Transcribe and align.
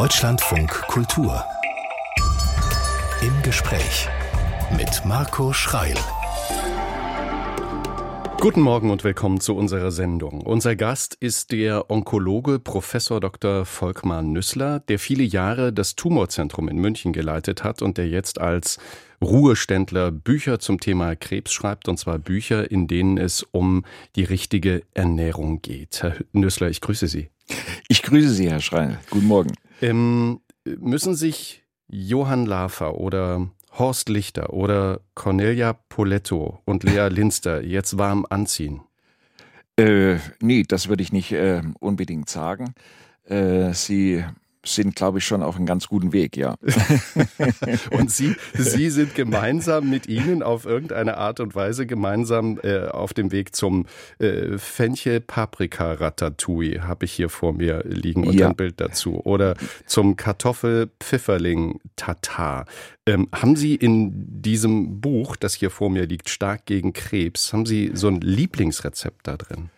Deutschlandfunk 0.00 0.70
Kultur. 0.86 1.44
Im 3.20 3.42
Gespräch 3.42 4.08
mit 4.76 5.04
Marco 5.04 5.52
Schreil. 5.52 5.96
Guten 8.38 8.60
Morgen 8.60 8.92
und 8.92 9.02
willkommen 9.02 9.40
zu 9.40 9.56
unserer 9.56 9.90
Sendung. 9.90 10.42
Unser 10.42 10.76
Gast 10.76 11.16
ist 11.18 11.50
der 11.50 11.90
Onkologe 11.90 12.60
Professor 12.60 13.18
Dr. 13.18 13.64
Volkmar 13.64 14.22
Nüssler, 14.22 14.78
der 14.78 15.00
viele 15.00 15.24
Jahre 15.24 15.72
das 15.72 15.96
Tumorzentrum 15.96 16.68
in 16.68 16.76
München 16.76 17.12
geleitet 17.12 17.64
hat 17.64 17.82
und 17.82 17.98
der 17.98 18.08
jetzt 18.08 18.40
als 18.40 18.78
Ruheständler 19.20 20.12
Bücher 20.12 20.60
zum 20.60 20.78
Thema 20.78 21.16
Krebs 21.16 21.52
schreibt, 21.52 21.88
und 21.88 21.98
zwar 21.98 22.20
Bücher, 22.20 22.70
in 22.70 22.86
denen 22.86 23.18
es 23.18 23.42
um 23.50 23.84
die 24.14 24.22
richtige 24.22 24.84
Ernährung 24.94 25.60
geht. 25.60 26.04
Herr 26.04 26.14
Nüssler, 26.30 26.68
ich 26.68 26.80
grüße 26.80 27.08
Sie. 27.08 27.30
Ich 27.88 28.04
grüße 28.04 28.30
Sie, 28.30 28.48
Herr 28.48 28.60
Schreiner. 28.60 29.00
Guten 29.10 29.26
Morgen. 29.26 29.50
Ähm, 29.80 30.40
müssen 30.64 31.14
sich 31.14 31.64
Johann 31.88 32.46
Lafer 32.46 32.96
oder 32.96 33.48
Horst 33.72 34.08
Lichter 34.08 34.52
oder 34.52 35.00
Cornelia 35.14 35.72
Poletto 35.72 36.60
und 36.64 36.82
Lea 36.82 37.08
Linster 37.10 37.62
jetzt 37.62 37.98
warm 37.98 38.26
anziehen? 38.28 38.80
Äh, 39.76 40.16
nee, 40.40 40.64
das 40.66 40.88
würde 40.88 41.02
ich 41.02 41.12
nicht 41.12 41.32
äh, 41.32 41.62
unbedingt 41.78 42.28
sagen. 42.28 42.74
Äh, 43.24 43.72
sie 43.74 44.24
sind, 44.64 44.96
glaube 44.96 45.18
ich, 45.18 45.26
schon 45.26 45.42
auf 45.42 45.56
einem 45.56 45.66
ganz 45.66 45.88
guten 45.88 46.12
Weg, 46.12 46.36
ja. 46.36 46.56
und 47.90 48.10
Sie, 48.10 48.36
Sie 48.54 48.90
sind 48.90 49.14
gemeinsam 49.14 49.88
mit 49.88 50.08
Ihnen 50.08 50.42
auf 50.42 50.66
irgendeine 50.66 51.16
Art 51.16 51.38
und 51.40 51.54
Weise 51.54 51.86
gemeinsam 51.86 52.58
äh, 52.62 52.80
auf 52.86 53.14
dem 53.14 53.32
Weg 53.32 53.54
zum 53.54 53.86
äh, 54.18 54.58
Fenchel-Paprika-Ratatouille, 54.58 56.86
habe 56.86 57.04
ich 57.04 57.12
hier 57.12 57.28
vor 57.28 57.52
mir 57.52 57.84
liegen 57.84 58.26
und 58.26 58.34
ja. 58.34 58.48
ein 58.48 58.56
Bild 58.56 58.80
dazu. 58.80 59.20
Oder 59.24 59.54
zum 59.86 60.16
Kartoffel-Pfifferling-Tatar. 60.16 62.64
Ähm, 63.06 63.28
haben 63.32 63.54
Sie 63.56 63.74
in 63.74 64.42
diesem 64.42 65.00
Buch, 65.00 65.36
das 65.36 65.54
hier 65.54 65.70
vor 65.70 65.90
mir 65.90 66.06
liegt, 66.06 66.28
Stark 66.28 66.66
gegen 66.66 66.92
Krebs, 66.92 67.52
haben 67.52 67.66
Sie 67.66 67.90
so 67.94 68.08
ein 68.08 68.20
Lieblingsrezept 68.20 69.26
da 69.26 69.36
drin? 69.36 69.70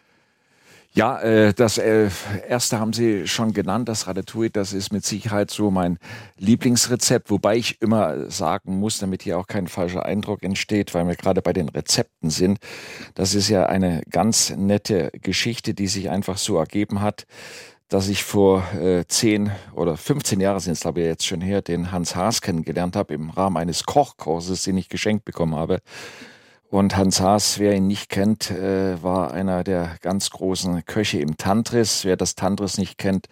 Ja, 0.93 1.21
äh, 1.21 1.55
das 1.55 1.79
äh, 1.79 2.11
erste 2.49 2.81
haben 2.81 2.93
Sie 2.93 3.29
schon 3.29 3.53
genannt, 3.53 3.89
das 3.89 4.09
Ratatouille, 4.09 4.51
das 4.51 4.73
ist 4.73 4.93
mit 4.93 5.05
Sicherheit 5.05 5.53
so 5.53 5.71
mein 5.71 5.99
Lieblingsrezept, 6.37 7.31
wobei 7.31 7.57
ich 7.57 7.81
immer 7.81 8.29
sagen 8.29 8.81
muss, 8.81 8.99
damit 8.99 9.23
hier 9.23 9.39
auch 9.39 9.47
kein 9.47 9.69
falscher 9.69 10.05
Eindruck 10.05 10.43
entsteht, 10.43 10.93
weil 10.93 11.07
wir 11.07 11.15
gerade 11.15 11.43
bei 11.43 11.53
den 11.53 11.69
Rezepten 11.69 12.31
sind, 12.31 12.59
das 13.15 13.37
ist 13.37 13.49
ja 13.49 13.67
eine 13.67 14.03
ganz 14.11 14.51
nette 14.57 15.13
Geschichte, 15.23 15.75
die 15.75 15.87
sich 15.87 16.11
einfach 16.11 16.39
so 16.39 16.59
ergeben 16.59 17.01
hat, 17.01 17.25
dass 17.89 18.09
ich 18.09 18.25
vor 18.25 18.65
äh, 18.75 19.05
10 19.07 19.53
oder 19.75 19.97
15 19.97 20.41
Jahren 20.41 20.59
sind 20.59 20.73
es 20.73 20.81
glaube 20.81 21.01
ich 21.01 21.07
jetzt 21.07 21.27
schon 21.27 21.41
her, 21.41 21.63
den 21.63 21.93
Hans 21.93 22.17
Haas 22.17 22.41
kennengelernt 22.41 22.97
habe 22.97 23.15
im 23.15 23.31
Rahmen 23.31 23.59
eines 23.59 23.85
Kochkurses, 23.85 24.65
den 24.65 24.77
ich 24.77 24.89
geschenkt 24.89 25.25
bekommen 25.25 25.55
habe. 25.55 25.83
Und 26.71 26.97
Hans 26.97 27.21
Haas, 27.21 27.59
wer 27.59 27.75
ihn 27.75 27.89
nicht 27.89 28.09
kennt, 28.09 28.53
äh, 28.53 29.03
war 29.03 29.33
einer 29.33 29.65
der 29.65 29.97
ganz 30.03 30.31
großen 30.31 30.85
Köche 30.87 31.19
im 31.19 31.37
Tantris. 31.37 32.05
Wer 32.05 32.17
das 32.17 32.37
Tantris 32.37 32.79
nicht 32.79 32.97
kennt, 32.97 33.27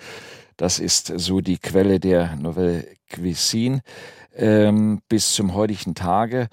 das 0.56 0.80
ist 0.80 1.12
so 1.14 1.40
die 1.40 1.58
Quelle 1.58 2.00
der 2.00 2.34
Nouvelle 2.34 2.84
Cuisine 3.08 3.82
ähm, 4.34 5.02
bis 5.08 5.34
zum 5.34 5.54
heutigen 5.54 5.94
Tage. 5.94 6.48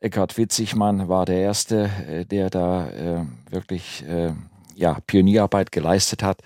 Eckhard 0.00 0.38
Witzigmann 0.38 1.06
war 1.06 1.26
der 1.26 1.36
Erste, 1.36 1.90
äh, 2.08 2.24
der 2.24 2.48
da 2.48 2.88
äh, 2.88 3.26
wirklich 3.50 4.02
äh, 4.08 4.32
ja, 4.74 4.96
Pionierarbeit 5.06 5.70
geleistet 5.70 6.22
hat. 6.22 6.40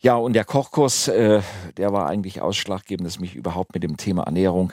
Ja, 0.00 0.16
und 0.16 0.32
der 0.32 0.44
Kochkurs, 0.44 1.06
äh, 1.06 1.42
der 1.76 1.92
war 1.92 2.08
eigentlich 2.08 2.40
ausschlaggebend, 2.40 3.06
dass 3.06 3.20
mich 3.20 3.36
überhaupt 3.36 3.72
mit 3.72 3.84
dem 3.84 3.96
Thema 3.96 4.24
Ernährung 4.24 4.72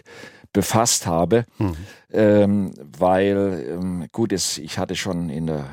befasst 0.53 1.07
habe, 1.07 1.45
mhm. 1.57 1.75
ähm, 2.11 2.73
weil 2.97 3.65
ähm, 3.69 4.07
gut 4.11 4.31
ist, 4.31 4.59
ich 4.59 4.77
hatte 4.77 4.95
schon 4.95 5.29
in 5.29 5.47
der 5.47 5.65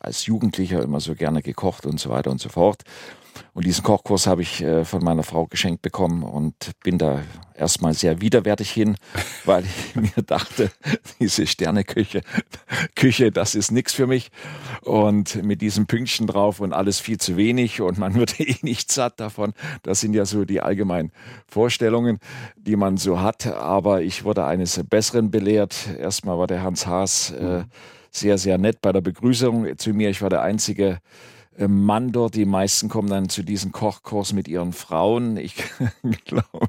als 0.00 0.26
Jugendlicher 0.26 0.82
immer 0.82 1.00
so 1.00 1.14
gerne 1.14 1.42
gekocht 1.42 1.84
und 1.84 1.98
so 2.00 2.08
weiter 2.10 2.30
und 2.30 2.40
so 2.40 2.48
fort. 2.48 2.84
Und 3.54 3.66
diesen 3.66 3.82
Kochkurs 3.82 4.26
habe 4.26 4.42
ich 4.42 4.62
äh, 4.62 4.84
von 4.84 5.02
meiner 5.02 5.22
Frau 5.22 5.46
geschenkt 5.46 5.82
bekommen 5.82 6.22
und 6.22 6.72
bin 6.82 6.98
da 6.98 7.22
erstmal 7.54 7.94
sehr 7.94 8.20
widerwärtig 8.20 8.70
hin, 8.70 8.96
weil 9.44 9.64
ich 9.64 9.96
mir 9.96 10.22
dachte, 10.22 10.70
diese 11.20 11.46
Sterneküche, 11.46 12.22
Küche, 12.94 13.32
das 13.32 13.54
ist 13.54 13.70
nichts 13.70 13.92
für 13.92 14.06
mich. 14.06 14.30
Und 14.82 15.42
mit 15.42 15.60
diesem 15.60 15.86
Pünktchen 15.86 16.26
drauf 16.26 16.60
und 16.60 16.72
alles 16.72 17.00
viel 17.00 17.18
zu 17.18 17.36
wenig 17.36 17.80
und 17.80 17.98
man 17.98 18.14
wird 18.14 18.40
eh 18.40 18.56
nicht 18.62 18.92
satt 18.92 19.20
davon. 19.20 19.52
Das 19.82 20.00
sind 20.00 20.14
ja 20.14 20.24
so 20.24 20.44
die 20.44 20.60
allgemeinen 20.60 21.12
Vorstellungen, 21.46 22.18
die 22.56 22.76
man 22.76 22.96
so 22.96 23.20
hat. 23.20 23.46
Aber 23.46 24.02
ich 24.02 24.24
wurde 24.24 24.44
eines 24.44 24.80
Besseren 24.88 25.30
belehrt. 25.30 25.88
Erstmal 25.98 26.38
war 26.38 26.46
der 26.46 26.62
Hans 26.62 26.86
Haas 26.86 27.30
äh, 27.32 27.64
sehr, 28.10 28.38
sehr 28.38 28.58
nett 28.58 28.80
bei 28.80 28.92
der 28.92 29.00
Begrüßung 29.00 29.76
zu 29.76 29.90
mir. 29.90 30.10
Ich 30.10 30.22
war 30.22 30.30
der 30.30 30.42
einzige 30.42 30.98
Mann 31.66 32.12
dort. 32.12 32.36
Die 32.36 32.44
meisten 32.44 32.88
kommen 32.88 33.08
dann 33.08 33.28
zu 33.28 33.42
diesem 33.42 33.72
Kochkurs 33.72 34.32
mit 34.32 34.46
ihren 34.46 34.72
Frauen. 34.72 35.36
Ich 35.36 35.56
glaube, 36.24 36.68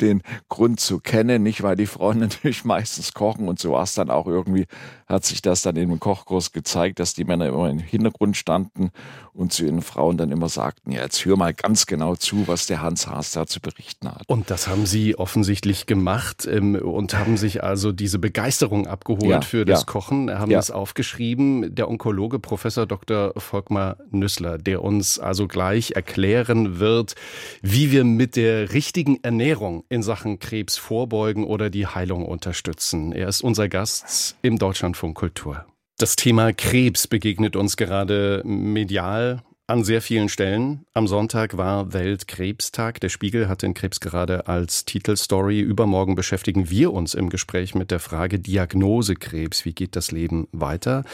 den 0.00 0.22
Grund 0.48 0.78
zu 0.78 1.00
kennen, 1.00 1.42
nicht 1.42 1.62
weil 1.62 1.76
die 1.76 1.86
Frauen 1.86 2.18
natürlich 2.20 2.64
meistens 2.64 3.14
kochen 3.14 3.48
und 3.48 3.58
so 3.58 3.72
war 3.72 3.82
es 3.82 3.94
dann 3.94 4.10
auch 4.10 4.26
irgendwie, 4.26 4.66
hat 5.06 5.24
sich 5.24 5.42
das 5.42 5.62
dann 5.62 5.76
in 5.76 5.88
dem 5.88 5.98
Kochkurs 5.98 6.52
gezeigt, 6.52 7.00
dass 7.00 7.14
die 7.14 7.24
Männer 7.24 7.46
immer 7.46 7.68
im 7.68 7.78
Hintergrund 7.78 8.36
standen 8.36 8.90
und 9.32 9.52
zu 9.52 9.64
ihren 9.64 9.82
Frauen 9.82 10.16
dann 10.16 10.30
immer 10.30 10.48
sagten, 10.48 10.92
ja, 10.92 11.02
jetzt 11.02 11.24
hör 11.24 11.36
mal 11.36 11.54
ganz 11.54 11.86
genau 11.86 12.14
zu, 12.14 12.46
was 12.46 12.66
der 12.66 12.82
Hans 12.82 13.06
Haas 13.08 13.32
da 13.32 13.46
zu 13.46 13.60
berichten 13.60 14.08
hat. 14.08 14.22
Und 14.28 14.50
das 14.50 14.68
haben 14.68 14.86
Sie 14.86 15.18
offensichtlich 15.18 15.86
gemacht 15.86 16.46
ähm, 16.50 16.76
und 16.76 17.14
haben 17.14 17.36
sich 17.36 17.64
also 17.64 17.90
diese 17.92 18.18
Begeisterung 18.18 18.86
abgeholt 18.86 19.28
ja, 19.28 19.40
für 19.40 19.64
das 19.64 19.80
ja. 19.80 19.86
Kochen, 19.86 20.30
haben 20.30 20.50
ja. 20.50 20.58
es 20.58 20.70
aufgeschrieben. 20.70 21.74
Der 21.74 21.88
Onkologe 21.88 22.38
Professor 22.38 22.86
Dr. 22.86 23.32
Volkmar 23.36 23.96
Nüssel 24.10 24.27
Rösler, 24.28 24.58
der 24.58 24.84
uns 24.84 25.18
also 25.18 25.48
gleich 25.48 25.92
erklären 25.92 26.78
wird, 26.78 27.14
wie 27.62 27.90
wir 27.90 28.04
mit 28.04 28.36
der 28.36 28.74
richtigen 28.74 29.18
Ernährung 29.22 29.84
in 29.88 30.02
Sachen 30.02 30.38
Krebs 30.38 30.76
vorbeugen 30.76 31.44
oder 31.44 31.70
die 31.70 31.86
Heilung 31.86 32.26
unterstützen. 32.26 33.12
Er 33.12 33.28
ist 33.28 33.40
unser 33.40 33.70
Gast 33.70 34.36
im 34.42 34.58
Deutschlandfunk 34.58 35.16
Kultur. 35.16 35.64
Das 35.96 36.14
Thema 36.14 36.52
Krebs 36.52 37.06
begegnet 37.06 37.56
uns 37.56 37.78
gerade 37.78 38.42
medial 38.44 39.42
an 39.66 39.82
sehr 39.82 40.02
vielen 40.02 40.28
Stellen. 40.28 40.84
Am 40.92 41.06
Sonntag 41.08 41.56
war 41.56 41.94
Weltkrebstag. 41.94 43.00
Der 43.00 43.08
Spiegel 43.08 43.48
hat 43.48 43.62
den 43.62 43.72
Krebs 43.72 44.00
gerade 44.00 44.46
als 44.46 44.84
Titelstory. 44.84 45.60
Übermorgen 45.60 46.14
beschäftigen 46.14 46.68
wir 46.68 46.92
uns 46.92 47.14
im 47.14 47.30
Gespräch 47.30 47.74
mit 47.74 47.90
der 47.90 47.98
Frage 47.98 48.38
Diagnose 48.38 49.14
Krebs. 49.14 49.64
Wie 49.64 49.72
geht 49.72 49.96
das 49.96 50.10
Leben 50.10 50.48
weiter? 50.52 51.04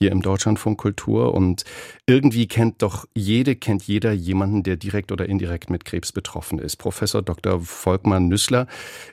Hier 0.00 0.12
im 0.12 0.22
Deutschlandfunk 0.22 0.78
Kultur 0.78 1.34
und 1.34 1.64
irgendwie 2.06 2.48
kennt 2.48 2.82
doch 2.82 3.06
jede, 3.14 3.54
kennt 3.54 3.82
jeder 3.82 4.12
jemanden, 4.12 4.62
der 4.62 4.76
direkt 4.76 5.12
oder 5.12 5.28
indirekt 5.28 5.68
mit 5.68 5.84
Krebs 5.84 6.10
betroffen 6.10 6.58
ist. 6.58 6.76
Professor 6.76 7.20
Dr. 7.20 7.60
Volkmar 7.60 8.18
Nüssler. 8.18 8.66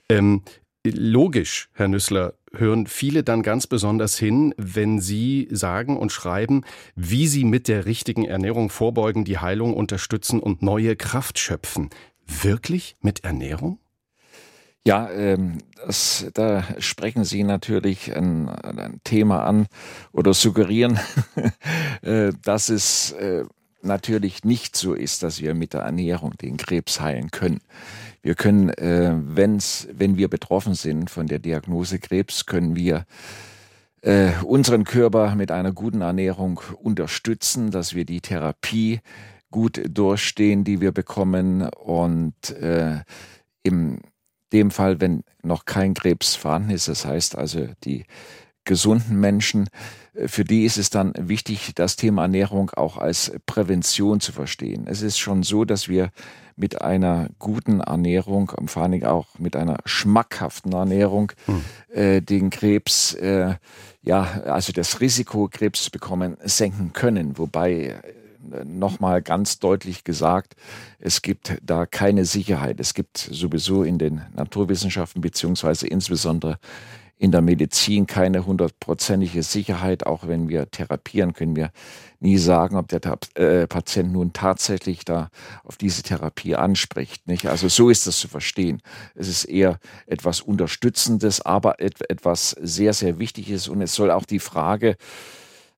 Ähm, 0.10 0.44
logisch, 0.86 1.70
Herr 1.74 1.90
Nüssler, 1.90 2.36
hören 2.54 2.88
viele 2.88 3.24
dann 3.24 3.44
ganz 3.44 3.68
besonders 3.68 4.18
hin, 4.18 4.54
wenn 4.58 5.02
Sie 5.02 5.50
sagen 5.52 5.98
und 5.98 6.14
schreiben, 6.14 6.64
wie 6.96 7.28
Sie 7.28 7.44
mit 7.44 7.68
der 7.68 7.86
richtigen 7.86 8.24
Ernährung 8.24 8.70
vorbeugen, 8.70 9.26
die 9.26 9.40
Heilung 9.40 9.74
unterstützen 9.74 10.40
und 10.40 10.62
neue 10.62 10.96
Kraft 10.96 11.38
schöpfen. 11.38 11.90
Wirklich 12.26 12.96
mit 13.02 13.26
Ernährung? 13.26 13.80
Ja, 14.88 15.10
ähm, 15.10 15.58
das, 15.86 16.28
da 16.34 16.64
sprechen 16.80 17.26
Sie 17.26 17.44
natürlich 17.44 18.16
ein, 18.16 18.48
ein 18.48 19.02
Thema 19.04 19.44
an 19.44 19.68
oder 20.14 20.34
suggerieren, 20.34 20.98
äh, 22.04 22.32
dass 22.42 22.70
es 22.70 23.12
äh, 23.12 23.44
natürlich 23.82 24.46
nicht 24.46 24.78
so 24.78 24.94
ist, 24.94 25.24
dass 25.24 25.42
wir 25.42 25.56
mit 25.56 25.74
der 25.74 25.82
Ernährung 25.82 26.38
den 26.38 26.56
Krebs 26.56 27.02
heilen 27.02 27.32
können. 27.32 27.60
Wir 28.22 28.36
können, 28.36 28.70
äh, 28.70 29.12
wenn's, 29.14 29.90
wenn 29.92 30.16
wir 30.16 30.30
betroffen 30.30 30.74
sind 30.74 31.10
von 31.10 31.28
der 31.28 31.40
Diagnose 31.40 32.00
Krebs, 32.00 32.46
können 32.46 32.78
wir 32.78 33.06
äh, 34.04 34.30
unseren 34.46 34.86
Körper 34.86 35.36
mit 35.36 35.52
einer 35.52 35.74
guten 35.74 36.00
Ernährung 36.00 36.62
unterstützen, 36.82 37.72
dass 37.72 37.94
wir 37.94 38.06
die 38.06 38.22
Therapie 38.22 39.02
gut 39.52 39.82
durchstehen, 39.90 40.64
die 40.64 40.80
wir 40.80 40.94
bekommen 40.94 41.68
und 41.72 42.52
äh, 42.52 43.02
im 43.64 44.00
dem 44.54 44.72
Fall, 44.72 45.02
wenn 45.02 45.24
noch 45.44 45.66
kein 45.66 45.94
Krebs 45.94 46.36
vorhanden 46.36 46.72
ist, 46.72 46.88
das 46.88 47.06
heißt 47.06 47.38
also 47.38 47.68
die 47.84 48.06
gesunden 48.68 49.20
Menschen, 49.20 49.70
äh, 50.14 50.28
für 50.28 50.44
die 50.44 50.66
ist 50.66 50.78
es 50.78 50.92
dann 50.92 51.14
wichtig, 51.18 51.72
das 51.74 51.96
Thema 51.96 52.24
Ernährung 52.24 52.70
auch 52.72 52.98
als 52.98 53.32
Prävention 53.48 54.20
zu 54.20 54.32
verstehen. 54.32 54.86
Es 54.88 55.02
ist 55.02 55.18
schon 55.18 55.42
so, 55.42 55.66
dass 55.66 55.88
wir 55.88 56.12
mit 56.56 56.82
einer 56.82 57.30
guten 57.40 57.82
Ernährung, 57.82 58.52
vor 58.66 58.82
allen 58.82 58.92
Dingen 58.92 59.06
auch 59.06 59.28
mit 59.38 59.56
einer 59.56 59.78
schmackhaften 59.86 60.74
Ernährung, 60.74 61.32
hm. 61.46 61.64
äh, 61.90 62.22
den 62.22 62.50
Krebs, 62.50 63.14
äh, 63.14 63.56
ja, 64.02 64.24
also 64.46 64.74
das 64.74 65.00
Risiko, 65.00 65.50
Krebs 65.52 65.84
zu 65.84 65.92
bekommen, 65.92 66.36
senken 66.44 66.94
können. 66.94 67.38
Wobei 67.38 68.02
nochmal 68.66 69.22
ganz 69.22 69.60
deutlich 69.60 70.04
gesagt, 70.04 70.56
es 71.00 71.22
gibt 71.22 71.58
da 71.62 71.86
keine 71.86 72.26
Sicherheit. 72.26 72.80
Es 72.80 72.94
gibt 72.94 73.18
sowieso 73.18 73.84
in 73.84 73.98
den 73.98 74.22
Naturwissenschaften 74.36 75.22
beziehungsweise 75.22 75.88
insbesondere 75.88 76.60
in 77.20 77.32
der 77.32 77.42
Medizin 77.42 78.06
keine 78.06 78.46
hundertprozentige 78.46 79.42
Sicherheit. 79.42 80.06
Auch 80.06 80.28
wenn 80.28 80.50
wir 80.50 80.70
therapieren, 80.70 81.34
können 81.34 81.56
wir 81.56 81.72
nie 82.20 82.38
sagen, 82.38 82.78
ob 82.78 82.88
der 82.88 83.02
äh, 83.36 83.68
Patient 83.68 84.12
nun 84.12 84.34
tatsächlich 84.34 85.04
da 85.04 85.30
auf 85.64 85.78
diese 85.78 86.04
Therapie 86.04 86.56
anspricht. 86.56 87.28
Nicht? 87.28 87.48
Also 87.48 87.70
so 87.70 87.90
ist 87.90 88.06
das 88.06 88.20
zu 88.20 88.28
verstehen. 88.28 88.82
Es 89.16 89.28
ist 89.28 89.46
eher 89.46 89.80
etwas 90.06 90.42
Unterstützendes, 90.42 91.42
aber 91.42 91.80
et 91.80 92.08
etwas 92.10 92.52
sehr, 92.62 92.94
sehr 92.94 93.18
Wichtiges. 93.18 93.68
Und 93.68 93.82
es 93.82 93.96
soll 93.96 94.12
auch 94.12 94.26
die 94.26 94.40
Frage 94.40 94.96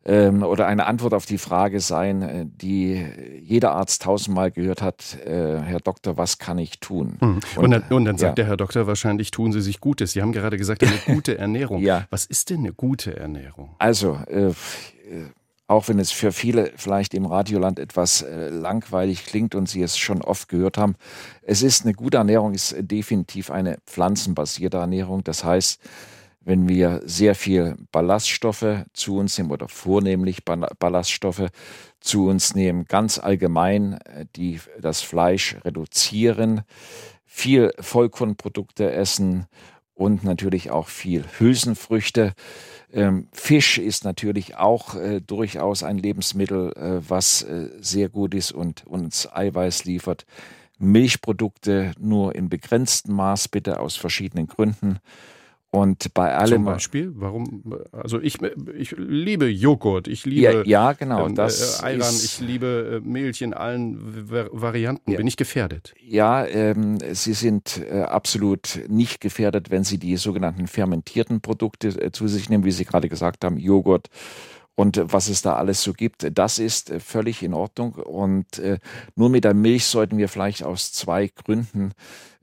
ähm, 0.06 0.44
oder 0.44 0.66
eine 0.68 0.86
Antwort 0.86 1.14
auf 1.14 1.26
die 1.26 1.38
Frage 1.38 1.82
sein, 1.82 2.22
äh, 2.22 2.46
die 2.46 3.06
jeder 3.42 3.72
Arzt 3.72 4.04
tausendmal 4.04 4.52
gehört 4.52 4.82
hat, 4.82 5.18
äh, 5.26 5.60
Herr 5.60 5.80
Doktor, 5.80 6.18
was 6.18 6.38
kann 6.38 6.58
ich 6.58 6.80
tun? 6.80 7.18
Mhm. 7.20 7.28
Und, 7.28 7.58
und, 7.58 7.72
dann, 7.72 7.84
und, 7.90 8.06
dann, 8.06 8.18
sagt 8.18 8.32
ja. 8.32 8.36
der 8.36 8.46
Herr 8.46 8.58
Doktor 8.58 8.88
wahrscheinlich, 8.88 9.32
tun 9.32 9.52
Sie 9.52 9.62
sich 9.62 9.80
Gutes. 9.82 10.14
Sie 10.14 10.22
haben 10.22 10.32
gerade 10.32 10.58
gesagt, 10.58 10.84
eine 10.84 10.98
gute 11.16 11.38
Ernährung. 11.38 11.82
ja. 11.82 12.06
Was 12.10 12.26
ist 12.26 12.50
denn 12.50 12.60
eine 12.60 12.74
gute 12.74 13.18
Ernährung? 13.18 13.76
Also, 13.78 14.20
äh, 14.28 14.54
auch 15.68 15.88
wenn 15.88 16.00
es 16.00 16.12
für 16.12 16.32
viele 16.32 16.72
vielleicht 16.78 17.14
im 17.14 17.28
Radioland 17.28 17.78
etwas 17.78 18.24
äh, 18.24 18.50
langweilig 18.50 19.26
klingt 19.26 19.54
und 19.54 19.70
Sie 19.70 19.84
es 19.84 19.98
schon 19.98 20.22
oft 20.22 20.50
gehört 20.50 20.80
haben, 20.80 20.96
es 21.44 21.62
ist 21.62 21.86
eine 21.86 21.94
gute 21.94 22.18
Ernährung, 22.18 22.54
ist 22.56 22.76
definitiv 22.80 23.52
eine 23.52 23.78
pflanzenbasierte 23.86 24.78
Ernährung. 24.78 25.24
Das 25.24 25.44
heißt, 25.44 25.80
wenn 26.50 26.68
wir 26.68 27.02
sehr 27.06 27.36
viel 27.36 27.76
Ballaststoffe 27.92 28.84
zu 28.94 29.18
uns 29.18 29.38
nehmen 29.38 29.52
oder 29.52 29.68
vornehmlich 29.68 30.44
Ballaststoffe 30.46 31.50
zu 32.00 32.28
uns 32.28 32.56
nehmen, 32.56 32.86
ganz 32.86 33.20
allgemein 33.20 33.94
äh, 34.02 34.26
die 34.36 34.60
das 34.82 35.02
Fleisch 35.02 35.58
reduzieren, 35.64 36.62
viel 37.24 37.72
Vollkornprodukte 37.80 38.92
essen 38.92 39.46
und 39.94 40.24
natürlich 40.24 40.72
auch 40.72 40.88
viel 40.88 41.24
Hülsenfrüchte. 41.38 42.34
Ähm, 42.92 43.28
Fisch 43.32 43.78
ist 43.78 44.04
natürlich 44.04 44.58
auch 44.58 44.96
äh, 44.96 45.22
durchaus 45.22 45.84
ein 45.84 46.00
Lebensmittel, 46.00 46.74
äh, 46.74 47.08
was 47.08 47.44
äh, 47.44 47.70
sehr 47.80 48.10
gut 48.10 48.34
ist 48.34 48.54
und 48.54 48.88
uns 48.88 49.32
Eiweiß 49.32 49.86
liefert. 49.86 50.26
Milchprodukte 50.80 51.92
nur 52.00 52.34
in 52.34 52.50
begrenztem 52.50 53.14
Maß, 53.14 53.50
bitte 53.50 53.80
aus 53.80 53.98
verschiedenen 53.98 54.48
Gründen. 54.48 54.98
Und 55.72 56.16
bei 56.16 56.34
allem. 56.34 56.64
Zum 56.64 56.66
Beispiel? 56.66 57.12
Warum? 57.16 57.76
Also 57.92 58.20
ich, 58.20 58.42
ich 58.76 58.96
liebe 58.98 59.48
Joghurt, 59.48 60.08
ich 60.08 60.26
liebe 60.26 60.42
ja, 60.42 60.64
ja 60.64 60.94
genau, 60.94 61.28
ähm, 61.28 61.36
das 61.36 61.82
äh, 61.82 61.86
Ayran, 61.86 62.16
ich 62.16 62.40
liebe 62.40 63.02
äh, 63.04 63.08
Milch 63.08 63.44
in 63.44 63.54
allen 63.54 64.00
Varianten. 64.52 65.12
Ja. 65.12 65.18
Bin 65.18 65.28
ich 65.28 65.38
gefährdet? 65.38 65.94
Ja, 66.02 66.44
ähm, 66.46 66.98
Sie 67.12 67.34
sind 67.34 67.84
äh, 67.88 68.02
absolut 68.02 68.80
nicht 68.88 69.22
gefährdet, 69.22 69.70
wenn 69.70 69.84
Sie 69.84 70.00
die 70.00 70.18
sogenannten 70.18 70.66
fermentierten 70.66 71.40
Produkte 71.40 71.90
äh, 71.90 72.12
zu 72.12 72.28
sich 72.28 72.50
nehmen, 72.50 72.64
wie 72.64 72.72
Sie 72.72 72.86
gerade 72.86 73.08
gesagt 73.08 73.46
haben, 73.46 73.58
Joghurt 73.58 74.10
und 74.80 75.02
was 75.04 75.28
es 75.28 75.42
da 75.42 75.58
alles 75.58 75.84
so 75.84 75.92
gibt, 75.92 76.26
das 76.38 76.58
ist 76.58 76.90
äh, 76.90 77.02
völlig 77.02 77.44
in 77.44 77.54
Ordnung. 77.54 77.96
Und 77.96 78.60
äh, 78.60 78.80
nur 79.14 79.30
mit 79.30 79.44
der 79.44 79.54
Milch 79.54 79.84
sollten 79.84 80.18
wir 80.18 80.30
vielleicht 80.30 80.64
aus 80.64 80.94
zwei 80.94 81.28
Gründen 81.28 81.92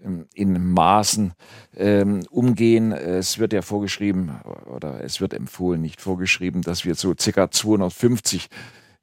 ähm, 0.05 0.27
in 0.35 0.73
Maßen 0.75 1.33
ähm, 1.75 2.27
umgehen. 2.29 2.93
Es 2.93 3.39
wird 3.39 3.55
ja 3.55 3.63
vorgeschrieben 3.63 4.33
oder 4.67 5.03
es 5.03 5.23
wird 5.23 5.33
empfohlen, 5.33 5.81
nicht 5.81 6.03
vorgeschrieben, 6.03 6.61
dass 6.61 6.85
wir 6.85 6.95
so 6.95 7.15
circa 7.19 7.51
250 7.51 8.51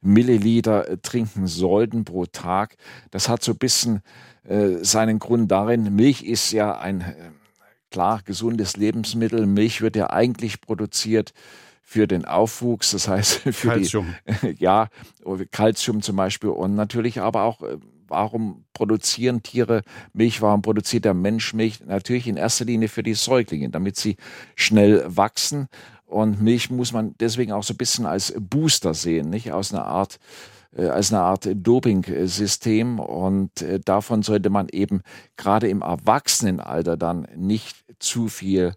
Milliliter 0.00 0.88
äh, 0.88 0.98
trinken 0.98 1.48
sollten 1.48 2.04
pro 2.04 2.26
Tag. 2.26 2.76
Das 3.10 3.28
hat 3.28 3.42
so 3.42 3.50
ein 3.50 3.58
bisschen 3.58 4.02
äh, 4.44 4.76
seinen 4.84 5.18
Grund 5.18 5.50
darin, 5.50 5.96
Milch 5.96 6.22
ist 6.22 6.52
ja 6.52 6.78
ein 6.78 7.00
äh, 7.00 7.14
klar 7.90 8.22
gesundes 8.24 8.76
Lebensmittel. 8.76 9.46
Milch 9.46 9.80
wird 9.80 9.96
ja 9.96 10.10
eigentlich 10.10 10.60
produziert 10.60 11.34
für 11.86 12.08
den 12.08 12.24
Aufwuchs, 12.24 12.90
das 12.92 13.06
heißt 13.06 13.34
für 13.52 13.68
Calcium. 13.68 14.14
die 14.42 14.56
ja 14.58 14.88
Calcium 15.52 16.02
zum 16.02 16.16
Beispiel 16.16 16.50
und 16.50 16.74
natürlich 16.74 17.20
aber 17.20 17.42
auch 17.42 17.62
äh, 17.62 17.76
warum 18.08 18.64
produzieren 18.72 19.42
Tiere 19.42 19.82
Milch, 20.12 20.40
warum 20.42 20.62
produziert 20.62 21.04
der 21.04 21.14
Mensch 21.14 21.52
Milch? 21.52 21.84
Natürlich 21.84 22.26
in 22.26 22.36
erster 22.36 22.64
Linie 22.64 22.88
für 22.88 23.02
die 23.02 23.14
Säuglinge, 23.14 23.68
damit 23.70 23.96
sie 23.96 24.16
schnell 24.56 25.04
wachsen. 25.06 25.68
Und 26.06 26.40
Milch 26.40 26.70
muss 26.70 26.92
man 26.92 27.14
deswegen 27.20 27.52
auch 27.52 27.62
so 27.62 27.74
ein 27.74 27.78
bisschen 27.78 28.06
als 28.06 28.34
Booster 28.38 28.94
sehen, 28.94 29.30
nicht 29.30 29.52
aus 29.52 29.72
einer 29.72 29.86
Art 29.86 30.18
äh, 30.76 30.86
als 30.86 31.12
eine 31.12 31.22
Art 31.22 31.48
Doping-System 31.54 32.98
und 32.98 33.62
äh, 33.62 33.80
davon 33.80 34.22
sollte 34.22 34.50
man 34.50 34.68
eben 34.68 35.02
gerade 35.36 35.68
im 35.68 35.82
Erwachsenenalter 35.82 36.96
dann 36.96 37.26
nicht 37.36 37.84
zu 37.98 38.28
viel 38.28 38.74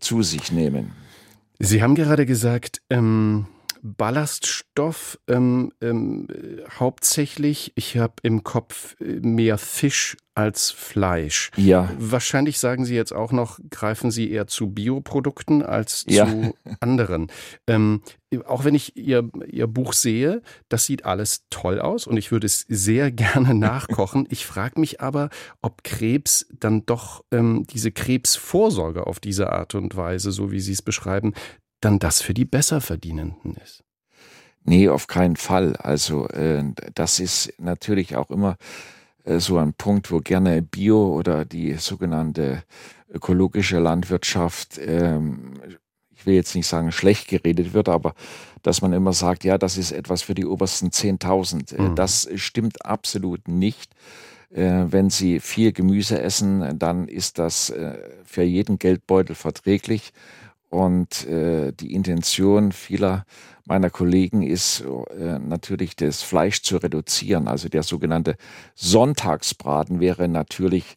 zu 0.00 0.24
sich 0.24 0.50
nehmen. 0.50 0.90
Sie 1.58 1.82
haben 1.82 1.94
gerade 1.96 2.24
gesagt, 2.24 2.82
ähm, 2.88 3.46
Ballaststoff 3.82 5.18
ähm, 5.28 5.72
ähm, 5.80 6.28
hauptsächlich. 6.78 7.72
Ich 7.74 7.96
habe 7.96 8.14
im 8.22 8.44
Kopf 8.44 8.96
äh, 9.00 9.20
mehr 9.20 9.58
Fisch 9.58 10.16
als 10.34 10.70
Fleisch. 10.70 11.50
Ja. 11.56 11.90
Wahrscheinlich 11.98 12.60
sagen 12.60 12.84
Sie 12.84 12.94
jetzt 12.94 13.12
auch 13.12 13.32
noch, 13.32 13.58
greifen 13.70 14.12
Sie 14.12 14.30
eher 14.30 14.46
zu 14.46 14.68
Bioprodukten 14.70 15.64
als 15.64 16.04
ja. 16.08 16.26
zu 16.26 16.54
anderen. 16.78 17.26
Ähm, 17.66 18.02
auch 18.46 18.64
wenn 18.64 18.76
ich 18.76 18.96
Ihr, 18.96 19.28
Ihr 19.48 19.66
Buch 19.66 19.94
sehe, 19.94 20.42
das 20.68 20.84
sieht 20.84 21.04
alles 21.04 21.44
toll 21.50 21.80
aus 21.80 22.06
und 22.06 22.16
ich 22.16 22.30
würde 22.30 22.46
es 22.46 22.60
sehr 22.68 23.10
gerne 23.12 23.52
nachkochen. 23.52 24.28
Ich 24.30 24.46
frage 24.46 24.78
mich 24.78 25.00
aber, 25.00 25.30
ob 25.60 25.82
Krebs 25.82 26.46
dann 26.60 26.86
doch 26.86 27.24
ähm, 27.32 27.66
diese 27.68 27.90
Krebsvorsorge 27.90 29.08
auf 29.08 29.18
diese 29.18 29.52
Art 29.52 29.74
und 29.74 29.96
Weise, 29.96 30.30
so 30.30 30.52
wie 30.52 30.60
Sie 30.60 30.72
es 30.72 30.82
beschreiben, 30.82 31.34
dann 31.80 31.98
das 31.98 32.22
für 32.22 32.34
die 32.34 32.44
Besserverdienenden 32.44 33.56
ist. 33.56 33.84
Nee, 34.64 34.88
auf 34.88 35.06
keinen 35.06 35.36
Fall. 35.36 35.76
Also 35.76 36.28
äh, 36.28 36.62
das 36.94 37.20
ist 37.20 37.54
natürlich 37.58 38.16
auch 38.16 38.30
immer 38.30 38.56
äh, 39.24 39.40
so 39.40 39.58
ein 39.58 39.72
Punkt, 39.72 40.10
wo 40.10 40.18
gerne 40.18 40.62
Bio 40.62 41.14
oder 41.14 41.44
die 41.44 41.74
sogenannte 41.74 42.64
ökologische 43.10 43.78
Landwirtschaft, 43.78 44.78
ähm, 44.78 45.54
ich 46.14 46.26
will 46.26 46.34
jetzt 46.34 46.54
nicht 46.54 46.66
sagen 46.66 46.92
schlecht 46.92 47.28
geredet 47.28 47.72
wird, 47.72 47.88
aber 47.88 48.14
dass 48.62 48.82
man 48.82 48.92
immer 48.92 49.12
sagt, 49.12 49.44
ja, 49.44 49.56
das 49.56 49.78
ist 49.78 49.92
etwas 49.92 50.22
für 50.22 50.34
die 50.34 50.44
obersten 50.44 50.88
10.000. 50.88 51.76
Äh, 51.76 51.82
mhm. 51.82 51.94
Das 51.94 52.28
stimmt 52.34 52.84
absolut 52.84 53.48
nicht. 53.48 53.94
Äh, 54.50 54.84
wenn 54.88 55.10
Sie 55.10 55.40
viel 55.40 55.72
Gemüse 55.72 56.20
essen, 56.20 56.78
dann 56.78 57.08
ist 57.08 57.38
das 57.38 57.70
äh, 57.70 57.98
für 58.24 58.42
jeden 58.42 58.78
Geldbeutel 58.78 59.34
verträglich. 59.34 60.12
Und 60.70 61.26
äh, 61.26 61.72
die 61.72 61.94
Intention 61.94 62.72
vieler 62.72 63.24
meiner 63.64 63.90
Kollegen 63.90 64.42
ist 64.42 64.84
äh, 65.18 65.38
natürlich 65.38 65.96
das 65.96 66.22
Fleisch 66.22 66.62
zu 66.62 66.76
reduzieren. 66.76 67.48
Also 67.48 67.68
der 67.68 67.82
sogenannte 67.82 68.36
Sonntagsbraten 68.74 70.00
wäre 70.00 70.28
natürlich 70.28 70.96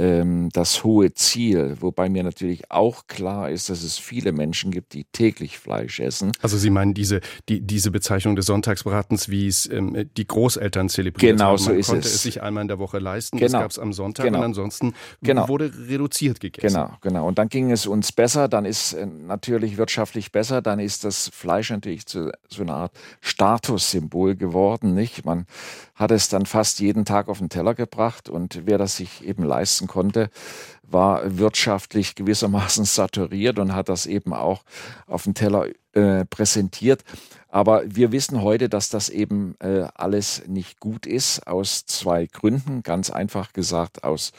ähm, 0.00 0.48
das 0.52 0.82
hohe 0.82 1.12
Ziel, 1.12 1.76
wobei 1.80 2.08
mir 2.08 2.22
natürlich 2.22 2.70
auch 2.70 3.06
klar 3.06 3.50
ist, 3.50 3.68
dass 3.68 3.82
es 3.82 3.98
viele 3.98 4.32
Menschen 4.32 4.70
gibt, 4.70 4.94
die 4.94 5.04
täglich 5.04 5.58
Fleisch 5.58 6.00
essen. 6.00 6.32
Also 6.40 6.56
Sie 6.56 6.70
meinen 6.70 6.94
diese, 6.94 7.20
die, 7.48 7.60
diese 7.60 7.90
Bezeichnung 7.90 8.34
des 8.34 8.46
Sonntagsbratens, 8.46 9.28
wie 9.28 9.46
es 9.46 9.70
ähm, 9.70 10.08
die 10.16 10.26
Großeltern 10.26 10.88
zelebriert 10.88 11.32
genau 11.32 11.50
haben. 11.50 11.58
so 11.58 11.72
ist 11.72 11.88
konnte 11.88 12.06
es. 12.06 12.14
es 12.14 12.22
sich 12.22 12.42
einmal 12.42 12.62
in 12.62 12.68
der 12.68 12.78
Woche 12.78 12.98
leisten, 12.98 13.36
genau. 13.36 13.52
das 13.52 13.60
gab 13.60 13.70
es 13.72 13.78
am 13.78 13.92
Sonntag 13.92 14.24
genau. 14.24 14.38
und 14.38 14.44
ansonsten 14.44 14.94
genau. 15.22 15.48
wurde 15.48 15.70
reduziert 15.88 16.40
gegessen. 16.40 16.74
Genau, 16.74 16.92
genau. 17.02 17.28
Und 17.28 17.38
dann 17.38 17.48
ging 17.48 17.70
es 17.70 17.86
uns 17.86 18.10
besser, 18.12 18.48
dann 18.48 18.64
ist 18.64 18.94
äh, 18.94 19.06
natürlich 19.06 19.76
wirtschaftlich 19.76 20.32
besser, 20.32 20.62
dann 20.62 20.78
ist 20.78 21.04
das 21.04 21.30
Fleisch 21.34 21.70
natürlich 21.70 22.06
zu 22.06 22.32
so 22.48 22.62
einer 22.62 22.74
Art 22.74 22.92
Statussymbol 23.20 24.36
geworden, 24.36 24.94
nicht? 24.94 25.26
Man 25.26 25.46
hat 25.94 26.10
es 26.10 26.30
dann 26.30 26.46
fast 26.46 26.80
jeden 26.80 27.04
Tag 27.04 27.28
auf 27.28 27.38
den 27.38 27.50
Teller 27.50 27.74
gebracht 27.74 28.30
und 28.30 28.62
wer 28.64 28.78
das 28.78 28.96
sich 28.96 29.22
eben 29.26 29.44
leisten 29.44 29.86
konnte, 29.90 30.30
war 30.82 31.38
wirtschaftlich 31.38 32.14
gewissermaßen 32.14 32.84
saturiert 32.84 33.58
und 33.58 33.74
hat 33.74 33.88
das 33.88 34.06
eben 34.06 34.32
auch 34.32 34.62
auf 35.06 35.24
dem 35.24 35.34
Teller 35.34 35.66
äh, 35.92 36.24
präsentiert. 36.24 37.02
Aber 37.48 37.82
wir 37.84 38.12
wissen 38.12 38.42
heute, 38.42 38.68
dass 38.68 38.88
das 38.88 39.08
eben 39.08 39.56
äh, 39.60 39.86
alles 39.94 40.42
nicht 40.46 40.78
gut 40.78 41.04
ist, 41.04 41.46
aus 41.46 41.84
zwei 41.84 42.26
Gründen. 42.26 42.82
Ganz 42.82 43.10
einfach 43.10 43.52
gesagt, 43.52 44.04
aus 44.04 44.32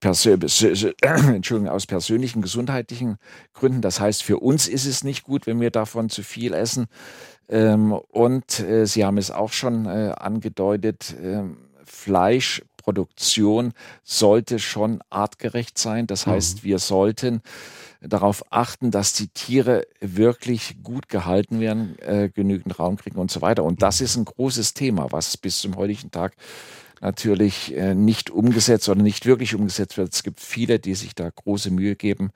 Persö 0.00 0.32
Entschuldigung, 1.00 1.68
aus 1.68 1.86
persönlichen 1.86 2.42
gesundheitlichen 2.42 3.16
Gründen. 3.54 3.80
Das 3.80 3.98
heißt, 4.00 4.22
für 4.22 4.38
uns 4.38 4.68
ist 4.68 4.84
es 4.84 5.02
nicht 5.02 5.24
gut, 5.24 5.46
wenn 5.46 5.60
wir 5.60 5.70
davon 5.70 6.10
zu 6.10 6.22
viel 6.22 6.52
essen. 6.52 6.86
Ähm, 7.48 7.92
und 7.92 8.60
äh, 8.60 8.86
Sie 8.86 9.04
haben 9.04 9.16
es 9.16 9.30
auch 9.30 9.52
schon 9.52 9.86
äh, 9.86 10.12
angedeutet, 10.18 11.14
äh, 11.22 11.42
Fleisch 11.84 12.62
Produktion 12.86 13.72
sollte 14.04 14.60
schon 14.60 15.00
artgerecht 15.10 15.76
sein. 15.76 16.06
Das 16.06 16.28
heißt, 16.28 16.58
mhm. 16.58 16.68
wir 16.68 16.78
sollten 16.78 17.42
darauf 18.00 18.44
achten, 18.52 18.92
dass 18.92 19.12
die 19.12 19.26
Tiere 19.26 19.88
wirklich 20.00 20.76
gut 20.84 21.08
gehalten 21.08 21.58
werden, 21.58 21.98
äh, 21.98 22.28
genügend 22.28 22.78
Raum 22.78 22.96
kriegen 22.96 23.18
und 23.18 23.32
so 23.32 23.42
weiter. 23.42 23.64
Und 23.64 23.82
das 23.82 24.00
ist 24.00 24.16
ein 24.16 24.24
großes 24.24 24.74
Thema, 24.74 25.08
was 25.10 25.36
bis 25.36 25.58
zum 25.60 25.74
heutigen 25.76 26.12
Tag 26.12 26.36
natürlich 27.00 27.74
äh, 27.76 27.94
nicht 27.94 28.30
umgesetzt 28.30 28.88
oder 28.88 29.02
nicht 29.02 29.26
wirklich 29.26 29.54
umgesetzt 29.54 29.96
wird. 29.96 30.12
Es 30.12 30.22
gibt 30.22 30.40
viele, 30.40 30.78
die 30.78 30.94
sich 30.94 31.14
da 31.14 31.30
große 31.30 31.70
Mühe 31.70 31.96
geben. 31.96 32.30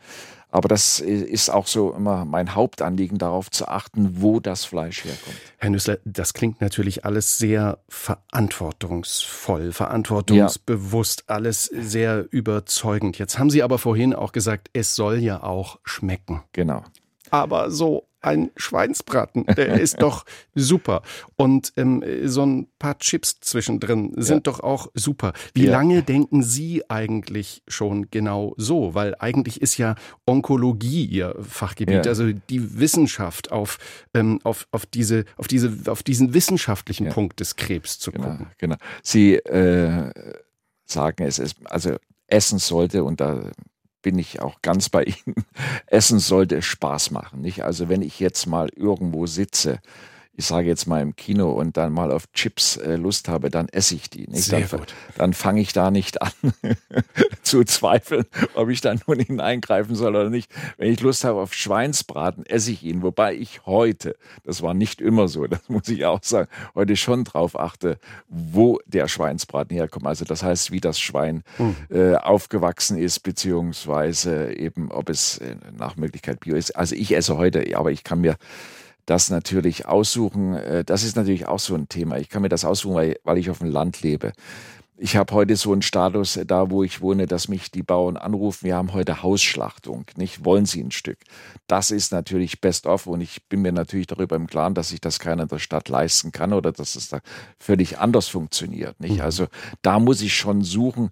Aber 0.52 0.68
das 0.68 0.98
ist 0.98 1.48
auch 1.48 1.68
so 1.68 1.92
immer 1.92 2.24
mein 2.24 2.54
Hauptanliegen, 2.54 3.18
darauf 3.18 3.50
zu 3.50 3.68
achten, 3.68 4.20
wo 4.20 4.40
das 4.40 4.64
Fleisch 4.64 5.04
herkommt. 5.04 5.36
Herr 5.58 5.70
Nüssler, 5.70 5.98
das 6.04 6.34
klingt 6.34 6.60
natürlich 6.60 7.04
alles 7.04 7.38
sehr 7.38 7.78
verantwortungsvoll, 7.88 9.72
verantwortungsbewusst, 9.72 11.24
ja. 11.28 11.34
alles 11.36 11.64
sehr 11.66 12.26
überzeugend. 12.32 13.18
Jetzt 13.18 13.38
haben 13.38 13.50
Sie 13.50 13.62
aber 13.62 13.78
vorhin 13.78 14.12
auch 14.12 14.32
gesagt, 14.32 14.70
es 14.72 14.96
soll 14.96 15.18
ja 15.18 15.42
auch 15.42 15.78
schmecken. 15.84 16.42
Genau. 16.52 16.82
Aber 17.30 17.70
so 17.70 18.06
ein 18.22 18.50
Schweinsbraten, 18.56 19.46
der 19.46 19.80
ist 19.80 19.96
doch 20.02 20.24
super. 20.54 21.02
Und 21.36 21.72
ähm, 21.76 22.04
so 22.24 22.44
ein 22.44 22.68
paar 22.78 22.98
Chips 22.98 23.40
zwischendrin 23.40 24.12
sind 24.16 24.46
ja. 24.46 24.52
doch 24.52 24.60
auch 24.60 24.88
super. 24.94 25.32
Wie 25.54 25.64
ja. 25.64 25.72
lange 25.72 26.02
denken 26.02 26.42
Sie 26.42 26.88
eigentlich 26.90 27.62
schon 27.66 28.10
genau 28.10 28.54
so? 28.56 28.94
Weil 28.94 29.14
eigentlich 29.18 29.60
ist 29.62 29.78
ja 29.78 29.94
Onkologie 30.26 31.04
Ihr 31.06 31.34
Fachgebiet, 31.40 32.04
ja. 32.04 32.10
also 32.10 32.30
die 32.32 32.78
Wissenschaft 32.78 33.50
auf, 33.50 33.78
ähm, 34.14 34.40
auf, 34.44 34.68
auf, 34.70 34.86
diese, 34.86 35.24
auf, 35.36 35.48
diese, 35.48 35.72
auf 35.90 36.02
diesen 36.02 36.34
wissenschaftlichen 36.34 37.08
Punkt 37.08 37.40
des 37.40 37.56
Krebs 37.56 37.98
zu 37.98 38.12
genau, 38.12 38.30
gucken. 38.30 38.46
Genau. 38.58 38.76
Sie 39.02 39.36
äh, 39.36 40.12
sagen 40.84 41.24
es, 41.24 41.38
ist, 41.38 41.56
also 41.64 41.96
essen 42.26 42.58
sollte, 42.58 43.02
und 43.02 43.20
da 43.20 43.50
bin 44.02 44.18
ich 44.18 44.40
auch 44.40 44.62
ganz 44.62 44.88
bei 44.88 45.04
Ihnen. 45.04 45.44
Essen 45.86 46.18
sollte 46.18 46.62
Spaß 46.62 47.10
machen, 47.10 47.40
nicht? 47.40 47.62
Also 47.64 47.88
wenn 47.88 48.02
ich 48.02 48.20
jetzt 48.20 48.46
mal 48.46 48.68
irgendwo 48.74 49.26
sitze 49.26 49.80
ich 50.40 50.46
sage 50.46 50.68
jetzt 50.68 50.86
mal 50.86 51.02
im 51.02 51.14
Kino 51.16 51.52
und 51.52 51.76
dann 51.76 51.92
mal 51.92 52.10
auf 52.10 52.32
Chips 52.32 52.78
äh, 52.78 52.96
Lust 52.96 53.28
habe, 53.28 53.50
dann 53.50 53.68
esse 53.68 53.94
ich 53.94 54.08
die. 54.08 54.26
Nicht? 54.26 54.44
Sehr 54.44 54.60
dann, 54.62 54.80
gut. 54.80 54.94
Dann 55.18 55.34
fange 55.34 55.60
ich 55.60 55.74
da 55.74 55.90
nicht 55.90 56.22
an 56.22 56.32
zu 57.42 57.62
zweifeln, 57.64 58.24
ob 58.54 58.70
ich 58.70 58.80
da 58.80 58.94
nun 59.06 59.20
hineingreifen 59.20 59.94
soll 59.94 60.16
oder 60.16 60.30
nicht. 60.30 60.50
Wenn 60.78 60.90
ich 60.90 61.00
Lust 61.00 61.24
habe 61.24 61.40
auf 61.40 61.52
Schweinsbraten, 61.52 62.46
esse 62.46 62.70
ich 62.70 62.82
ihn. 62.84 63.02
Wobei 63.02 63.34
ich 63.34 63.66
heute, 63.66 64.16
das 64.42 64.62
war 64.62 64.72
nicht 64.72 65.02
immer 65.02 65.28
so, 65.28 65.46
das 65.46 65.68
muss 65.68 65.88
ich 65.88 66.06
auch 66.06 66.20
sagen, 66.22 66.48
heute 66.74 66.96
schon 66.96 67.24
drauf 67.24 67.60
achte, 67.60 67.98
wo 68.28 68.78
der 68.86 69.08
Schweinsbraten 69.08 69.76
herkommt. 69.76 70.06
Also 70.06 70.24
das 70.24 70.42
heißt, 70.42 70.70
wie 70.70 70.80
das 70.80 70.98
Schwein 70.98 71.42
mhm. 71.58 71.76
äh, 71.90 72.14
aufgewachsen 72.14 72.96
ist, 72.96 73.20
beziehungsweise 73.20 74.54
eben, 74.54 74.90
ob 74.90 75.10
es 75.10 75.36
äh, 75.36 75.56
nach 75.76 75.96
Möglichkeit 75.96 76.40
bio 76.40 76.56
ist. 76.56 76.74
Also 76.76 76.94
ich 76.94 77.14
esse 77.14 77.36
heute, 77.36 77.76
aber 77.76 77.92
ich 77.92 78.04
kann 78.04 78.22
mir 78.22 78.36
das 79.10 79.28
natürlich 79.28 79.86
aussuchen. 79.86 80.54
Äh, 80.54 80.84
das 80.84 81.02
ist 81.02 81.16
natürlich 81.16 81.46
auch 81.46 81.58
so 81.58 81.74
ein 81.74 81.88
Thema. 81.88 82.18
Ich 82.18 82.28
kann 82.28 82.42
mir 82.42 82.48
das 82.48 82.64
aussuchen, 82.64 82.94
weil, 82.94 83.18
weil 83.24 83.38
ich 83.38 83.50
auf 83.50 83.58
dem 83.58 83.70
Land 83.70 84.02
lebe. 84.02 84.32
Ich 85.02 85.16
habe 85.16 85.34
heute 85.34 85.56
so 85.56 85.72
einen 85.72 85.82
Status 85.82 86.36
äh, 86.36 86.46
da, 86.46 86.70
wo 86.70 86.84
ich 86.84 87.00
wohne, 87.00 87.26
dass 87.26 87.48
mich 87.48 87.72
die 87.72 87.82
Bauern 87.82 88.16
anrufen, 88.16 88.66
wir 88.66 88.76
haben 88.76 88.92
heute 88.92 89.22
Hausschlachtung, 89.22 90.04
nicht? 90.16 90.44
Wollen 90.44 90.64
Sie 90.64 90.80
ein 90.80 90.92
Stück? 90.92 91.18
Das 91.66 91.90
ist 91.90 92.12
natürlich 92.12 92.60
best 92.60 92.86
of 92.86 93.08
und 93.08 93.20
ich 93.20 93.48
bin 93.48 93.62
mir 93.62 93.72
natürlich 93.72 94.06
darüber 94.06 94.36
im 94.36 94.46
Klaren, 94.46 94.74
dass 94.74 94.90
sich 94.90 95.00
das 95.00 95.18
keiner 95.18 95.42
in 95.42 95.48
der 95.48 95.58
Stadt 95.58 95.88
leisten 95.88 96.30
kann 96.30 96.52
oder 96.52 96.70
dass 96.70 96.94
es 96.94 97.08
da 97.08 97.20
völlig 97.58 97.98
anders 97.98 98.28
funktioniert, 98.28 99.00
nicht? 99.00 99.16
Mhm. 99.16 99.22
Also 99.22 99.46
da 99.82 99.98
muss 99.98 100.20
ich 100.20 100.36
schon 100.36 100.62
suchen, 100.62 101.10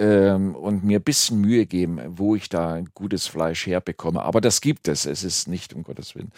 ähm, 0.00 0.54
und 0.54 0.82
mir 0.82 0.98
ein 0.98 1.02
bisschen 1.02 1.40
Mühe 1.40 1.66
geben, 1.66 2.00
wo 2.08 2.34
ich 2.34 2.48
da 2.48 2.80
gutes 2.94 3.26
Fleisch 3.26 3.66
herbekomme. 3.66 4.22
Aber 4.22 4.40
das 4.40 4.60
gibt 4.62 4.88
es. 4.88 5.04
Es 5.04 5.22
ist 5.22 5.46
nicht, 5.46 5.74
um 5.74 5.82
Gottes 5.82 6.14
Willen, 6.14 6.32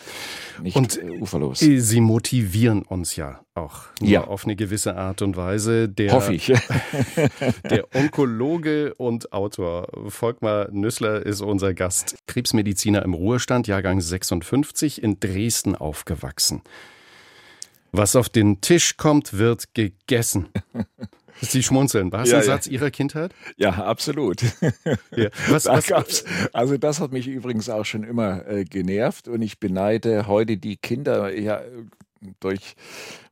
nicht 0.60 0.76
und 0.76 0.98
äh, 1.00 1.20
uferlos. 1.20 1.60
Sie 1.60 2.00
motivieren 2.00 2.82
uns 2.82 3.14
ja 3.14 3.40
auch 3.54 3.84
ja. 4.00 4.24
auf 4.24 4.44
eine 4.44 4.56
gewisse 4.56 4.96
Art 4.96 5.22
und 5.22 5.36
Weise. 5.36 5.88
Der, 5.88 6.12
Hoffe 6.12 6.34
ich. 6.34 6.46
der 7.70 7.86
Onkologe 7.94 8.94
und 8.94 9.32
Autor 9.32 9.88
Volkmar 10.08 10.68
Nüssler 10.72 11.24
ist 11.24 11.40
unser 11.40 11.72
Gast. 11.72 12.16
Krebsmediziner 12.26 13.02
im 13.02 13.14
Ruhestand, 13.14 13.68
Jahrgang 13.68 14.00
56, 14.00 15.02
in 15.02 15.20
Dresden 15.20 15.76
aufgewachsen. 15.76 16.62
Was 17.92 18.16
auf 18.16 18.28
den 18.28 18.60
Tisch 18.60 18.96
kommt, 18.96 19.34
wird 19.38 19.74
gegessen. 19.74 20.48
Sie 21.42 21.62
schmunzeln. 21.62 22.12
War 22.12 22.22
es 22.22 22.30
ja, 22.30 22.38
ein 22.38 22.42
ja. 22.42 22.46
Satz 22.46 22.66
Ihrer 22.66 22.90
Kindheit? 22.90 23.34
Ja, 23.56 23.70
absolut. 23.70 24.42
Ja. 25.14 25.28
Was, 25.48 25.64
da 25.64 25.74
was, 25.74 26.24
also 26.52 26.78
das 26.78 27.00
hat 27.00 27.12
mich 27.12 27.28
übrigens 27.28 27.68
auch 27.68 27.84
schon 27.84 28.02
immer 28.02 28.46
äh, 28.46 28.64
genervt 28.64 29.28
und 29.28 29.42
ich 29.42 29.60
beneide 29.60 30.26
heute 30.26 30.56
die 30.56 30.76
Kinder 30.76 31.32
ja 31.38 31.60
durch 32.40 32.74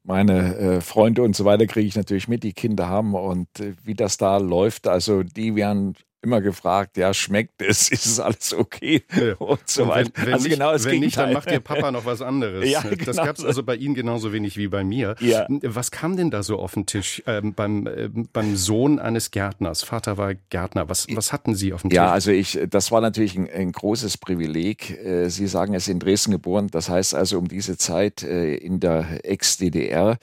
meine 0.03 0.57
äh, 0.57 0.81
Freunde 0.81 1.23
und 1.23 1.35
so 1.35 1.45
weiter 1.45 1.67
kriege 1.67 1.87
ich 1.87 1.97
natürlich 1.97 2.29
mit, 2.29 2.43
die 2.43 2.53
Kinder 2.53 2.89
haben 2.89 3.15
und 3.15 3.49
äh, 3.61 3.75
wie 3.85 3.95
das 3.95 4.17
da 4.17 4.39
läuft. 4.39 4.87
Also 4.87 5.23
die 5.23 5.55
werden 5.55 5.95
immer 6.23 6.41
gefragt, 6.41 6.97
ja, 6.97 7.15
schmeckt 7.15 7.63
es, 7.63 7.89
ist 7.91 8.07
es 8.07 8.21
alles 8.21 8.55
okay 8.55 9.03
ja. 9.15 9.35
und 9.39 9.69
so 9.69 9.89
weiter. 9.89 10.11
Wenn, 10.15 10.27
wenn 10.27 10.33
also 10.35 10.45
nicht, 10.45 10.55
genau 10.55 10.73
das 10.73 10.85
wenn 10.85 10.93
Gegenteil. 10.93 11.07
nicht, 11.07 11.17
dann 11.17 11.33
macht 11.33 11.51
Ihr 11.51 11.61
Papa 11.61 11.91
noch 11.91 12.05
was 12.05 12.23
anderes. 12.23 12.61
Ja, 12.71 12.83
genau 12.83 13.05
das 13.05 13.17
gab 13.17 13.37
es 13.37 13.45
also 13.45 13.63
bei 13.63 13.75
Ihnen 13.75 13.95
genauso 13.95 14.33
wenig 14.33 14.57
wie 14.57 14.69
bei 14.69 14.85
mir. 14.85 15.17
Ja. 15.21 15.47
Was 15.49 15.91
kam 15.91 16.17
denn 16.17 16.31
da 16.31 16.43
so 16.43 16.59
auf 16.59 16.75
den 16.75 16.87
Tisch 16.87 17.23
ähm, 17.27 17.55
beim, 17.55 17.87
äh, 17.87 18.09
beim 18.33 18.55
Sohn 18.55 18.99
eines 18.99 19.31
Gärtners? 19.31 19.83
Vater 19.83 20.19
war 20.19 20.35
Gärtner. 20.51 20.89
Was, 20.89 21.07
was 21.11 21.33
hatten 21.33 21.55
Sie 21.55 21.73
auf 21.73 21.81
dem 21.83 21.91
Tisch? 21.91 21.97
Ja, 21.97 22.13
also 22.13 22.31
ich, 22.31 22.61
das 22.69 22.93
war 22.93 23.01
natürlich 23.01 23.37
ein, 23.37 23.51
ein 23.51 23.73
großes 23.73 24.19
Privileg. 24.19 24.91
Äh, 25.05 25.31
Sie 25.31 25.47
sagen, 25.49 25.73
er 25.73 25.79
ist 25.79 25.89
in 25.89 25.99
Dresden 25.99 26.31
geboren. 26.31 26.69
Das 26.71 26.89
heißt 26.89 27.15
also 27.15 27.39
um 27.39 27.49
diese 27.49 27.77
Zeit 27.77 28.23
äh, 28.23 28.55
in 28.55 28.79
der 28.79 29.25
Ex-DDR 29.25 30.19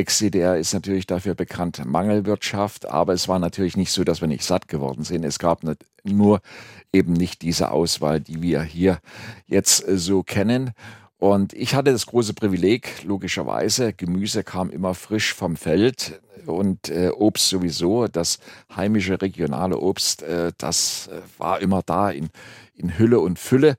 Ex-DDR 0.00 0.56
ist 0.56 0.72
natürlich 0.72 1.06
dafür 1.06 1.34
bekannt, 1.34 1.82
Mangelwirtschaft, 1.84 2.88
aber 2.88 3.12
es 3.12 3.28
war 3.28 3.38
natürlich 3.38 3.76
nicht 3.76 3.92
so, 3.92 4.02
dass 4.02 4.22
wir 4.22 4.28
nicht 4.28 4.44
satt 4.44 4.66
geworden 4.66 5.04
sind. 5.04 5.24
Es 5.24 5.38
gab 5.38 5.62
nur 6.04 6.40
eben 6.90 7.12
nicht 7.12 7.42
diese 7.42 7.70
Auswahl, 7.70 8.18
die 8.20 8.40
wir 8.40 8.62
hier 8.62 8.98
jetzt 9.46 9.86
äh, 9.86 9.98
so 9.98 10.22
kennen. 10.22 10.72
Und 11.18 11.52
ich 11.52 11.74
hatte 11.74 11.92
das 11.92 12.06
große 12.06 12.32
Privileg, 12.32 13.04
logischerweise, 13.04 13.92
Gemüse 13.92 14.42
kam 14.42 14.70
immer 14.70 14.94
frisch 14.94 15.34
vom 15.34 15.54
Feld 15.56 16.18
und 16.46 16.88
äh, 16.88 17.10
Obst 17.10 17.50
sowieso. 17.50 18.08
Das 18.08 18.38
heimische 18.74 19.20
regionale 19.20 19.76
Obst, 19.78 20.22
äh, 20.22 20.52
das 20.56 21.08
äh, 21.08 21.20
war 21.36 21.60
immer 21.60 21.82
da 21.82 22.10
in, 22.10 22.30
in 22.74 22.98
Hülle 22.98 23.20
und 23.20 23.38
Fülle. 23.38 23.76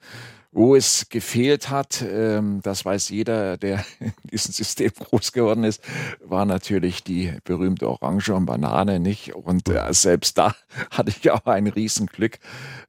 Wo 0.53 0.75
es 0.75 1.07
gefehlt 1.07 1.69
hat, 1.69 2.03
ähm, 2.05 2.59
das 2.61 2.83
weiß 2.83 3.07
jeder, 3.07 3.55
der 3.55 3.85
in 4.01 4.11
diesem 4.29 4.51
System 4.51 4.91
groß 4.99 5.31
geworden 5.31 5.63
ist, 5.63 5.81
war 6.19 6.43
natürlich 6.43 7.05
die 7.05 7.33
berühmte 7.45 7.87
Orange 7.87 8.33
und 8.33 8.47
Banane, 8.47 8.99
nicht? 8.99 9.33
Und 9.33 9.69
äh, 9.69 9.93
selbst 9.93 10.37
da 10.37 10.53
hatte 10.91 11.11
ich 11.17 11.31
auch 11.31 11.45
ein 11.45 11.67
Riesenglück, 11.67 12.39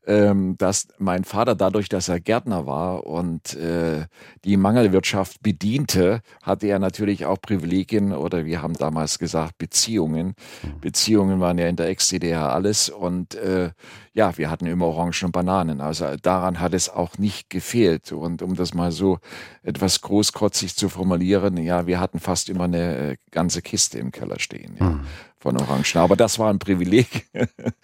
ähm, 0.07 0.57
dass 0.59 0.89
mein 0.99 1.23
Vater 1.23 1.55
dadurch, 1.55 1.89
dass 1.89 2.09
er 2.09 2.19
Gärtner 2.19 2.67
war 2.67 3.07
und 3.07 3.55
äh, 3.55 4.07
die 4.45 4.57
Mangelwirtschaft 4.57 5.41
bediente, 5.43 6.23
hatte 6.43 6.67
er 6.67 6.81
natürlich 6.81 7.27
auch 7.27 7.41
Privilegien 7.41 8.13
oder 8.13 8.45
wir 8.45 8.61
haben 8.61 8.75
damals 8.75 9.21
gesagt 9.21 9.59
Beziehungen. 9.59 10.35
Mhm. 10.65 10.81
Beziehungen 10.81 11.39
waren 11.39 11.59
ja 11.59 11.69
in 11.69 11.77
der 11.77 11.87
Ex-DDR 11.87 12.53
alles 12.53 12.89
und 12.89 13.37
äh, 13.37 13.71
ja, 14.15 14.37
wir 14.37 14.51
hatten 14.51 14.67
immer 14.67 14.87
Orangen 14.87 15.27
und 15.27 15.33
Bananen. 15.33 15.81
Also 15.81 16.17
daran 16.21 16.61
hat 16.61 16.75
es 16.75 16.89
auch 16.89 17.19
nicht 17.19 17.49
gefehlt. 17.53 18.11
Und 18.11 18.43
um 18.43 18.57
das 18.57 18.75
mal 18.75 18.91
so 18.91 19.19
etwas 19.63 20.01
großkotzig 20.01 20.75
zu 20.75 20.89
formulieren, 20.89 21.57
ja, 21.59 21.87
wir 21.87 22.01
hatten 22.01 22.19
fast 22.19 22.49
immer 22.49 22.65
eine 22.65 23.13
äh, 23.13 23.17
ganze 23.31 23.63
Kiste 23.63 23.99
im 23.99 24.11
Keller 24.11 24.41
stehen. 24.41 24.77
Ja. 24.81 24.91
Mhm 24.91 25.07
von 25.43 25.61
Orangen. 25.61 25.85
Aber 25.97 26.17
das 26.17 26.39
war 26.39 26.51
ein 26.51 26.59
Privileg. 26.59 27.29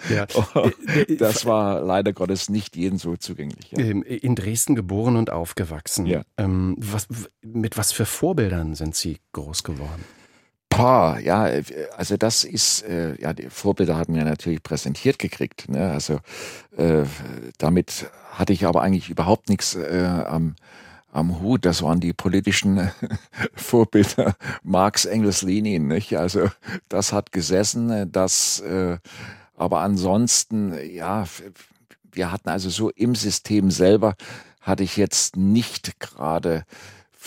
Ja. 0.09 0.27
das 1.19 1.45
war 1.45 1.81
leider 1.81 2.13
Gottes 2.13 2.49
nicht 2.49 2.77
jedem 2.77 2.99
so 2.99 3.17
zugänglich. 3.17 3.73
Ja. 3.73 3.81
Ähm, 3.81 4.03
in 4.03 4.37
Dresden 4.37 4.77
geboren 4.77 5.17
und 5.17 5.31
aufgewachsen. 5.31 6.07
Ja. 6.07 6.23
Ähm, 6.37 6.77
was, 6.79 7.09
mit 7.43 7.77
was 7.77 7.93
für 7.93 8.07
Vorbildern 8.07 8.75
sind 8.75 8.95
Sie 8.95 9.19
groß 9.33 9.65
geworden? 9.65 10.05
Boah, 10.79 11.19
ja, 11.19 11.51
also 11.97 12.17
das 12.17 12.45
ist, 12.45 12.83
äh, 12.83 13.21
ja, 13.21 13.33
die 13.33 13.51
Vorbilder 13.51 13.99
hatten 13.99 14.15
wir 14.15 14.25
natürlich 14.25 14.63
präsentiert 14.63 15.19
gekriegt. 15.19 15.69
Ne? 15.69 15.91
Also 15.91 16.21
äh, 16.77 17.03
damit 17.59 18.09
hatte 18.31 18.53
ich 18.53 18.65
aber 18.65 18.83
eigentlich 18.83 19.11
überhaupt 19.11 19.49
nichts 19.49 19.75
äh, 19.75 20.07
am, 20.25 20.55
am 21.11 21.41
Hut. 21.41 21.65
Das 21.65 21.83
waren 21.83 21.99
die 21.99 22.13
politischen 22.13 22.93
Vorbilder 23.57 24.37
Marx, 24.63 25.05
Engels, 25.05 25.43
Lenin. 25.43 25.89
Nicht? 25.89 26.17
Also 26.17 26.49
das 26.89 27.13
hat 27.13 27.33
gesessen. 27.33 28.13
Das, 28.13 28.61
äh, 28.61 28.99
aber 29.57 29.81
ansonsten, 29.81 30.75
ja, 30.95 31.25
wir 32.13 32.31
hatten 32.31 32.51
also 32.51 32.71
so 32.71 32.91
im 32.91 33.17
System 33.17 33.73
selber 33.73 34.15
hatte 34.61 34.85
ich 34.85 34.97
jetzt 34.97 35.37
nicht 35.37 35.99
gerade 35.99 36.65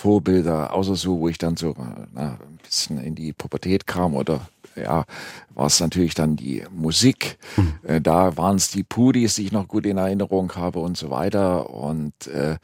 Vorbilder, 0.01 0.73
außer 0.73 0.95
so, 0.95 1.19
wo 1.19 1.29
ich 1.29 1.37
dann 1.37 1.57
so 1.57 1.75
na, 2.13 2.39
ein 2.41 2.57
bisschen 2.63 2.99
in 2.99 3.13
die 3.13 3.33
Pubertät 3.33 3.85
kam 3.85 4.15
oder 4.15 4.49
ja, 4.75 5.05
war 5.53 5.67
es 5.67 5.79
natürlich 5.79 6.15
dann 6.15 6.35
die 6.35 6.63
Musik. 6.71 7.37
Mhm. 7.55 7.73
Äh, 7.83 8.01
da 8.01 8.35
waren 8.35 8.55
es 8.55 8.71
die 8.71 8.83
Pudis, 8.83 9.35
die 9.35 9.43
ich 9.43 9.51
noch 9.51 9.67
gut 9.67 9.85
in 9.85 9.97
Erinnerung 9.97 10.55
habe 10.55 10.79
und 10.79 10.97
so 10.97 11.11
weiter. 11.11 11.69
Und 11.69 12.13
äh, 12.27 12.57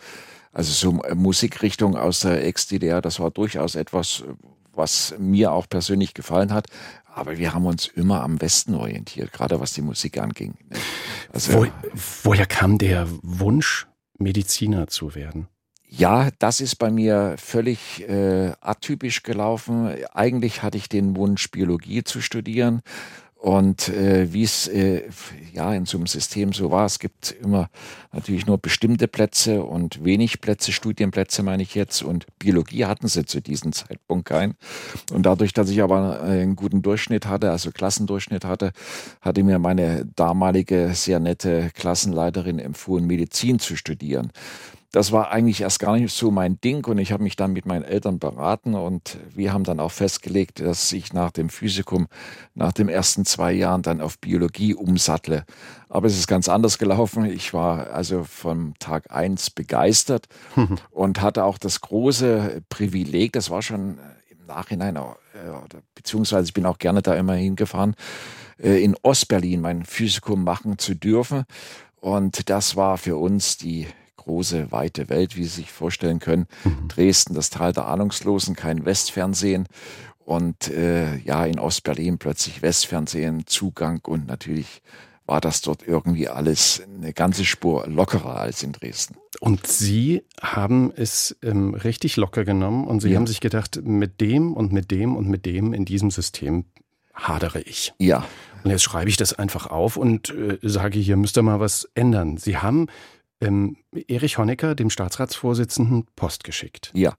also 0.52 0.72
so 0.72 1.04
äh, 1.04 1.14
Musikrichtung 1.14 1.96
aus 1.96 2.22
der 2.22 2.44
Ex-DDR, 2.44 3.02
das 3.02 3.20
war 3.20 3.30
durchaus 3.30 3.76
etwas, 3.76 4.24
was 4.74 5.14
mir 5.20 5.52
auch 5.52 5.70
persönlich 5.70 6.16
gefallen 6.16 6.52
hat. 6.52 6.68
Aber 7.14 7.38
wir 7.38 7.54
haben 7.54 7.68
uns 7.68 7.88
immer 7.88 8.24
am 8.24 8.42
Westen 8.42 8.74
orientiert, 8.74 9.32
gerade 9.32 9.60
was 9.60 9.74
die 9.74 9.82
Musik 9.82 10.18
anging. 10.18 10.56
Ne? 10.70 10.78
Also, 11.32 11.54
Wo, 11.54 11.68
woher 12.24 12.48
kam 12.48 12.80
der 12.80 13.08
Wunsch, 13.22 13.86
Mediziner 14.18 14.88
zu 14.88 15.14
werden? 15.14 15.48
Ja, 15.90 16.30
das 16.40 16.60
ist 16.60 16.76
bei 16.76 16.92
mir 16.92 17.36
völlig 17.38 18.08
äh, 18.10 18.52
atypisch 18.60 19.24
gelaufen. 19.24 19.96
Eigentlich 20.14 20.62
hatte 20.62 20.78
ich 20.78 20.90
den 20.90 21.16
Wunsch, 21.16 21.50
Biologie 21.50 22.04
zu 22.04 22.20
studieren. 22.20 22.82
Und 23.38 23.88
äh, 23.90 24.34
wie 24.34 24.44
es 24.44 24.68
äh, 24.68 25.04
ja 25.54 25.74
in 25.74 25.86
so 25.86 25.98
einem 25.98 26.08
System 26.08 26.52
so 26.54 26.72
war, 26.72 26.88
es 26.88 26.98
gibt 27.00 27.36
immer 27.40 27.70
natürlich 28.12 28.48
nur 28.48 28.58
bestimmte 28.58 29.08
Plätze 29.08 29.64
und 29.64 30.04
wenig 30.04 30.42
Plätze, 30.42 30.74
Studienplätze 30.74 31.44
meine 31.44 31.64
ich 31.64 31.74
jetzt. 31.74 32.02
Und 32.02 32.26
Biologie 32.40 32.86
hatten 32.86 33.08
sie 33.08 33.26
zu 33.26 33.40
diesem 33.40 33.72
Zeitpunkt 33.72 34.28
keinen. 34.28 34.56
Und 35.14 35.26
dadurch, 35.26 35.54
dass 35.54 35.70
ich 35.70 35.82
aber 35.82 36.22
einen 36.22 36.58
guten 36.58 36.82
Durchschnitt 36.82 37.28
hatte, 37.28 37.52
also 37.52 37.72
Klassendurchschnitt 37.72 38.44
hatte, 38.44 38.72
hatte 39.22 39.44
mir 39.44 39.60
meine 39.60 40.06
damalige 40.16 40.90
sehr 40.96 41.20
nette 41.20 41.70
Klassenleiterin 41.76 42.60
empfohlen, 42.60 43.06
Medizin 43.06 43.60
zu 43.60 43.78
studieren 43.78 44.34
das 44.98 45.12
war 45.12 45.30
eigentlich 45.30 45.62
erst 45.62 45.80
gar 45.80 45.96
nicht 45.96 46.12
so 46.12 46.32
mein 46.32 46.60
Ding 46.60 46.84
und 46.88 46.98
ich 46.98 47.12
habe 47.12 47.22
mich 47.22 47.36
dann 47.36 47.54
mit 47.54 47.68
meinen 47.68 47.84
Eltern 47.84 48.18
beraten 48.18 48.74
und 48.74 49.20
wir 49.32 49.54
haben 49.54 49.64
dann 49.64 49.80
auch 49.80 49.92
festgelegt, 49.92 50.60
dass 50.60 50.92
ich 50.92 51.14
nach 51.14 51.30
dem 51.30 51.50
Physikum, 51.50 52.08
nach 52.56 52.72
den 52.72 52.90
ersten 52.90 53.24
zwei 53.24 53.54
Jahren 53.54 53.84
dann 53.84 54.02
auf 54.02 54.18
Biologie 54.18 54.74
umsattle. 54.74 55.46
Aber 55.88 56.08
es 56.08 56.18
ist 56.18 56.26
ganz 56.26 56.50
anders 56.50 56.80
gelaufen. 56.80 57.26
Ich 57.26 57.54
war 57.54 57.92
also 57.92 58.24
vom 58.24 58.74
Tag 58.80 59.14
eins 59.14 59.52
begeistert 59.52 60.30
und 60.90 61.22
hatte 61.22 61.44
auch 61.44 61.60
das 61.60 61.80
große 61.82 62.64
Privileg, 62.68 63.34
das 63.34 63.52
war 63.52 63.62
schon 63.62 64.00
im 64.32 64.48
Nachhinein, 64.48 64.96
äh, 64.96 65.02
beziehungsweise 65.94 66.48
ich 66.48 66.54
bin 66.56 66.66
auch 66.66 66.80
gerne 66.80 67.04
da 67.04 67.14
immer 67.14 67.36
hingefahren, 67.36 67.94
äh, 68.58 68.84
in 68.84 68.96
Ostberlin 69.04 69.62
mein 69.62 69.86
Physikum 69.86 70.44
machen 70.44 70.80
zu 70.80 70.96
dürfen. 70.96 71.44
Und 71.98 72.50
das 72.50 72.76
war 72.76 72.98
für 72.98 73.18
uns 73.18 73.58
die 73.58 73.86
große, 74.28 74.72
weite 74.72 75.10
Welt, 75.10 75.36
wie 75.36 75.44
Sie 75.44 75.62
sich 75.62 75.72
vorstellen 75.72 76.20
können. 76.20 76.48
Mhm. 76.64 76.88
Dresden, 76.90 77.34
das 77.34 77.50
Tal 77.50 77.74
der 77.74 77.88
Ahnungslosen, 77.88 78.56
kein 78.56 78.86
Westfernsehen. 78.86 79.68
Und 80.20 80.68
äh, 80.68 81.18
ja, 81.20 81.46
in 81.46 81.58
Ostberlin 81.58 82.18
plötzlich 82.18 82.62
Westfernsehen, 82.62 83.48
Zugang 83.48 84.02
und 84.06 84.28
natürlich 84.28 84.82
war 85.26 85.42
das 85.42 85.62
dort 85.62 85.86
irgendwie 85.86 86.30
alles 86.30 86.82
eine 86.86 87.14
ganze 87.14 87.46
Spur 87.46 87.86
lockerer 87.88 88.38
als 88.38 88.64
in 88.64 88.72
Dresden. 88.72 89.16
Und 89.40 89.68
Sie 89.68 90.24
haben 90.42 90.92
es 90.96 91.38
ähm, 91.44 91.74
richtig 91.74 92.16
locker 92.18 92.44
genommen 92.44 92.88
und 92.88 93.02
Sie 93.02 93.10
ja. 93.10 93.18
haben 93.18 93.28
sich 93.28 93.42
gedacht, 93.42 93.80
mit 93.84 94.20
dem 94.20 94.54
und 94.54 94.72
mit 94.72 94.90
dem 94.92 95.16
und 95.16 95.28
mit 95.28 95.46
dem 95.46 95.74
in 95.74 95.86
diesem 95.86 96.12
System 96.12 96.66
hadere 97.14 97.62
ich. 97.62 97.94
Ja. 98.00 98.26
Und 98.64 98.72
jetzt 98.72 98.84
schreibe 98.84 99.10
ich 99.10 99.18
das 99.18 99.34
einfach 99.34 99.68
auf 99.68 99.98
und 99.98 100.30
äh, 100.30 100.58
sage, 100.62 101.00
hier 101.00 101.18
müsste 101.18 101.42
mal 101.42 101.60
was 101.60 101.90
ändern. 101.94 102.38
Sie 102.38 102.58
haben 102.58 102.88
ähm, 103.42 103.78
Erich 104.08 104.38
Honecker, 104.38 104.76
dem 104.76 104.90
Staatsratsvorsitzenden, 104.90 106.08
Post 106.16 106.44
geschickt. 106.44 106.92
Ja, 106.94 107.14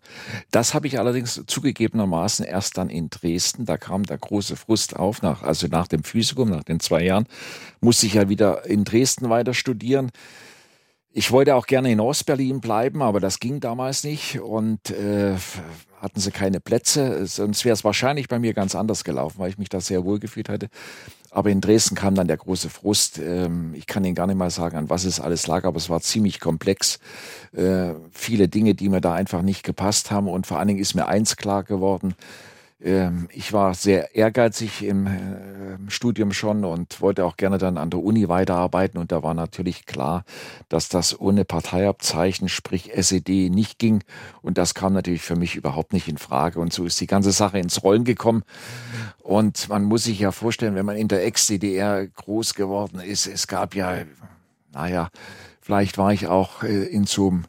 das 0.51 0.75
habe 0.75 0.87
ich 0.87 0.99
allerdings 0.99 1.43
zugegebenermaßen 1.47 2.45
erst 2.45 2.79
dann 2.79 2.91
in 2.91 3.11
Dresden. 3.11 3.65
Da 3.65 3.77
kam 3.77 4.05
der 4.05 4.19
große 4.19 4.57
Frust 4.57 4.97
auf, 4.97 5.23
nach, 5.23 5.43
also 5.43 5.69
nach 5.69 5.87
dem 5.87 6.05
Physikum, 6.05 6.51
nach 6.51 6.65
den 6.65 6.81
zwei 6.81 7.05
Jahren, 7.05 7.27
musste 7.81 8.07
ich 8.07 8.15
ja 8.15 8.29
wieder 8.29 8.67
in 8.67 8.85
Dresden 8.85 9.31
weiter 9.31 9.55
studieren. 9.55 10.11
Ich 11.11 11.33
wollte 11.33 11.55
auch 11.55 11.67
gerne 11.67 11.91
in 11.91 12.01
Ostberlin 12.01 12.61
bleiben, 12.61 13.03
aber 13.03 13.21
das 13.21 13.41
ging 13.41 13.61
damals 13.61 14.05
nicht 14.05 14.41
und 14.41 14.91
äh, 14.91 15.35
hatten 16.00 16.21
sie 16.21 16.31
keine 16.31 16.61
Plätze. 16.61 17.26
Sonst 17.26 17.64
wäre 17.64 17.75
es 17.75 17.85
wahrscheinlich 17.85 18.28
bei 18.28 18.38
mir 18.38 18.55
ganz 18.55 18.75
anders 18.75 19.05
gelaufen, 19.05 19.38
weil 19.38 19.50
ich 19.50 19.59
mich 19.59 19.69
da 19.69 19.81
sehr 19.81 20.05
wohl 20.05 20.19
gefühlt 20.19 20.49
hätte. 20.49 20.69
Aber 21.31 21.50
in 21.50 21.61
Dresden 21.61 21.95
kam 21.95 22.14
dann 22.14 22.26
der 22.26 22.38
große 22.38 22.71
Frust. 22.71 23.19
Ähm, 23.19 23.75
ich 23.75 23.87
kann 23.87 24.05
Ihnen 24.05 24.14
gar 24.14 24.26
nicht 24.26 24.37
mal 24.37 24.50
sagen, 24.50 24.76
an 24.76 24.90
was 24.90 25.05
es 25.05 25.21
alles 25.21 25.47
lag, 25.47 25.64
aber 25.64 25.76
es 25.76 25.90
war 25.90 26.00
ziemlich 26.00 26.40
komplex. 26.40 26.99
Äh, 27.52 27.93
viele 28.13 28.49
Dinge, 28.49 28.75
die 28.75 28.89
mir 28.89 29.00
da 29.00 29.13
einfach 29.13 29.43
nicht 29.43 29.63
gepasst 29.63 30.11
haben. 30.11 30.28
Und 30.28 30.47
vor 30.47 30.58
allen 30.58 30.69
Dingen 30.69 30.80
ist 30.80 30.95
mir 30.95 31.06
eins 31.06 31.37
klar 31.37 31.65
geworden. 31.65 32.15
Ähm, 32.80 33.28
ich 33.32 33.52
war 33.52 33.75
sehr 33.75 34.14
ehrgeizig 34.14 34.84
im 34.84 35.06
äh, 35.06 35.91
Studium 35.91 36.32
schon 36.32 36.64
und 36.64 37.00
wollte 37.00 37.25
auch 37.25 37.36
gerne 37.36 37.58
dann 37.58 37.76
an 37.76 37.91
der 37.91 38.00
Uni 38.00 38.28
weiterarbeiten. 38.28 38.99
Und 38.99 39.10
da 39.10 39.23
war 39.23 39.34
natürlich 39.34 39.86
klar, 39.86 40.25
dass 40.69 40.88
das 40.88 41.19
ohne 41.19 41.45
Parteiabzeichen, 41.45 42.49
sprich 42.49 42.97
SED, 42.97 43.50
nicht 43.50 43.78
ging. 43.78 44.04
Und 44.43 44.58
das 44.58 44.75
kam 44.75 44.93
natürlich 44.93 45.23
für 45.23 45.36
mich 45.36 45.56
überhaupt 45.56 45.93
nicht 45.93 46.08
in 46.08 46.19
Frage. 46.19 46.60
Und 46.60 46.73
so 46.73 46.84
ist 46.84 47.00
die 47.00 47.08
ganze 47.08 47.32
Sache 47.32 47.58
ins 47.58 47.82
Rollen 47.82 48.04
gekommen. 48.04 48.45
Und 49.19 49.69
man 49.69 49.84
muss 49.84 50.04
sich 50.04 50.21
ja 50.21 50.30
vorstellen, 50.30 50.75
wenn 50.75 50.86
man 50.86 50.97
in 50.97 51.08
der 51.08 51.25
Ex-DDR 51.25 52.06
groß 52.06 52.54
geworden 52.54 53.00
ist, 53.00 53.26
es 53.26 53.49
gab 53.49 53.75
ja, 53.75 53.99
naja, 54.73 55.08
vielleicht 55.60 55.99
war 55.99 56.12
ich 56.12 56.28
auch 56.28 56.62
äh, 56.62 56.84
in 56.84 57.04
so 57.04 57.28
einem 57.28 57.45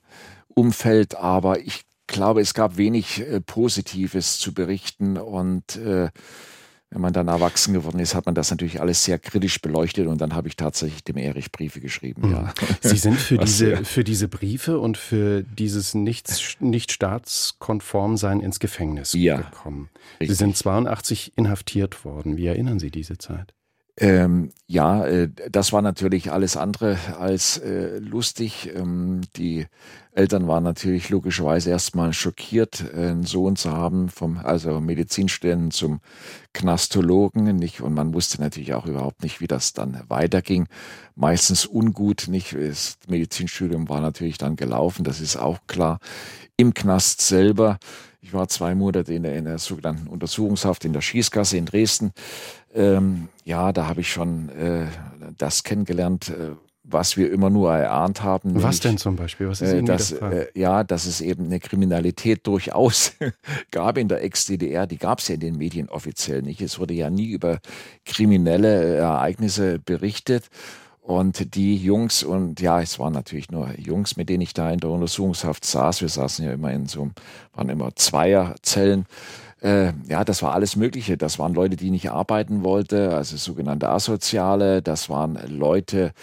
Umfeld, 0.56 1.16
aber 1.16 1.60
ich 1.60 1.86
glaube, 2.10 2.42
es 2.42 2.54
gab 2.54 2.78
wenig 2.78 3.22
äh, 3.22 3.40
Positives 3.40 4.40
zu 4.40 4.54
berichten 4.54 5.18
und 5.18 5.78
äh, 5.78 6.10
wenn 6.92 7.02
man 7.02 7.14
dann 7.14 7.28
erwachsen 7.28 7.74
geworden 7.74 8.00
ist, 8.00 8.16
hat 8.16 8.26
man 8.26 8.34
das 8.34 8.50
natürlich 8.50 8.82
alles 8.82 9.04
sehr 9.04 9.20
kritisch 9.20 9.62
beleuchtet 9.62 10.08
und 10.08 10.20
dann 10.20 10.34
habe 10.34 10.48
ich 10.48 10.56
tatsächlich 10.56 11.04
dem 11.04 11.18
Erich 11.18 11.52
Briefe 11.52 11.80
geschrieben. 11.80 12.32
Ja. 12.32 12.54
Sie 12.82 12.98
sind 12.98 13.16
für 13.20 13.38
diese, 13.46 13.86
für 13.86 14.04
diese 14.04 14.28
Briefe 14.28 14.80
und 14.80 14.98
für 14.98 15.44
dieses 15.44 15.94
nicht, 15.94 16.58
nicht 16.60 16.92
staatskonform 16.92 18.18
sein 18.18 18.40
ins 18.40 18.60
Gefängnis 18.60 19.14
ja, 19.14 19.38
gekommen. 19.38 19.90
Richtig. 20.20 20.30
Sie 20.30 20.36
sind 20.36 20.58
82 20.58 21.34
inhaftiert 21.36 22.04
worden. 22.06 22.38
Wie 22.38 22.48
erinnern 22.48 22.80
Sie 22.80 22.90
diese 22.90 23.20
Zeit? 23.20 23.54
Ähm, 24.02 24.52
ja, 24.66 25.06
äh, 25.06 25.30
das 25.52 25.74
war 25.74 25.82
natürlich 25.82 26.32
alles 26.32 26.56
andere 26.56 26.98
als 27.20 27.58
äh, 27.58 28.00
lustig. 28.00 28.72
Ähm, 28.74 29.22
die 29.36 29.68
Eltern 30.14 30.48
waren 30.48 30.64
natürlich 30.64 31.10
logischerweise 31.10 31.70
erstmal 31.72 32.14
schockiert, 32.14 32.86
äh, 32.94 33.10
einen 33.10 33.26
Sohn 33.26 33.58
zu 33.58 33.74
haben, 33.74 34.08
vom 34.08 34.38
also 34.38 34.80
Medizinstudenten 34.80 35.72
zum 35.72 36.00
Knastologen, 36.54 37.58
nicht? 37.58 37.82
Und 37.82 37.94
man 37.94 38.14
wusste 38.14 38.40
natürlich 38.40 38.74
auch 38.74 38.86
überhaupt 38.86 39.22
nicht, 39.22 39.42
wie 39.42 39.48
das 39.48 39.74
dann 39.74 40.02
weiterging. 40.08 40.70
Meistens 41.16 41.66
ungut, 41.66 42.30
nicht? 42.30 42.54
Das 42.54 42.98
Medizinstudium 43.10 43.90
war 43.90 44.00
natürlich 44.00 44.38
dann 44.38 44.56
gelaufen, 44.56 45.04
das 45.04 45.20
ist 45.20 45.36
auch 45.36 45.60
klar. 45.68 46.00
Im 46.56 46.74
Knast 46.74 47.20
selber 47.20 47.80
ich 48.22 48.34
war 48.34 48.50
zwei 48.50 48.76
Monate 48.76 49.14
in 49.14 49.24
der, 49.24 49.36
in 49.38 49.46
der 49.46 49.60
sogenannten 49.60 50.08
Untersuchungshaft 50.08 50.84
in 50.84 50.92
der 50.92 51.02
Schießgasse 51.02 51.56
in 51.58 51.66
Dresden. 51.66 52.12
Ähm, 52.74 53.30
ja, 53.46 53.72
da 53.72 53.88
habe 53.88 54.02
ich 54.02 54.12
schon 54.12 54.50
äh, 54.50 54.86
das 55.38 55.64
kennengelernt, 55.64 56.30
äh, 56.30 56.56
was 56.84 57.18
wir 57.18 57.32
immer 57.32 57.50
nur 57.50 57.74
erahnt 57.74 58.24
haben. 58.24 58.56
Was 58.56 58.62
nämlich, 58.62 58.80
denn 58.82 58.98
zum 58.98 59.16
Beispiel? 59.16 59.48
Was 59.48 59.62
ist 59.62 59.74
äh, 59.74 59.84
dass, 59.84 60.12
äh, 60.12 60.48
Ja, 60.54 60.84
dass 60.84 61.06
es 61.06 61.22
eben 61.22 61.46
eine 61.46 61.60
Kriminalität 61.60 62.46
durchaus 62.48 63.14
gab 63.72 63.98
in 63.98 64.08
der 64.08 64.24
Ex-DDR. 64.24 64.88
Die 64.88 64.98
gab 64.98 65.20
es 65.20 65.28
ja 65.28 65.36
in 65.36 65.42
den 65.42 65.58
Medien 65.58 65.90
offiziell 65.90 66.42
nicht. 66.42 66.62
Es 66.62 66.80
wurde 66.80 66.94
ja 66.94 67.10
nie 67.10 67.30
über 67.30 67.60
kriminelle 68.06 68.96
Ereignisse 68.96 69.80
berichtet. 69.80 70.50
Und 71.02 71.56
die 71.56 71.76
Jungs 71.76 72.22
und 72.22 72.62
ja, 72.62 72.82
es 72.82 73.00
waren 73.00 73.14
natürlich 73.14 73.50
nur 73.50 73.72
Jungs, 73.80 74.16
mit 74.16 74.30
denen 74.30 74.42
ich 74.42 74.54
da 74.54 74.70
in 74.70 74.80
der 74.80 74.92
Untersuchungshaft 74.92 75.66
saß. 75.66 76.02
Wir 76.02 76.10
saßen 76.10 76.46
ja 76.46 76.54
immer 76.54 76.72
in 76.72 76.86
so, 76.86 77.10
waren 77.54 77.70
immer 77.70 77.96
Zweierzellen. 77.96 79.02
Äh, 79.02 79.06
ja, 79.62 80.24
das 80.24 80.42
war 80.42 80.54
alles 80.54 80.76
Mögliche. 80.76 81.18
Das 81.18 81.40
waren 81.40 81.54
Leute, 81.54 81.76
die 81.76 81.92
nicht 81.92 82.12
arbeiten 82.12 82.64
wollten, 82.64 83.10
also 83.10 83.36
sogenannte 83.38 83.90
Asoziale. 83.90 84.82
Das 84.82 85.10
waren 85.10 85.38
Leute, 85.48 86.14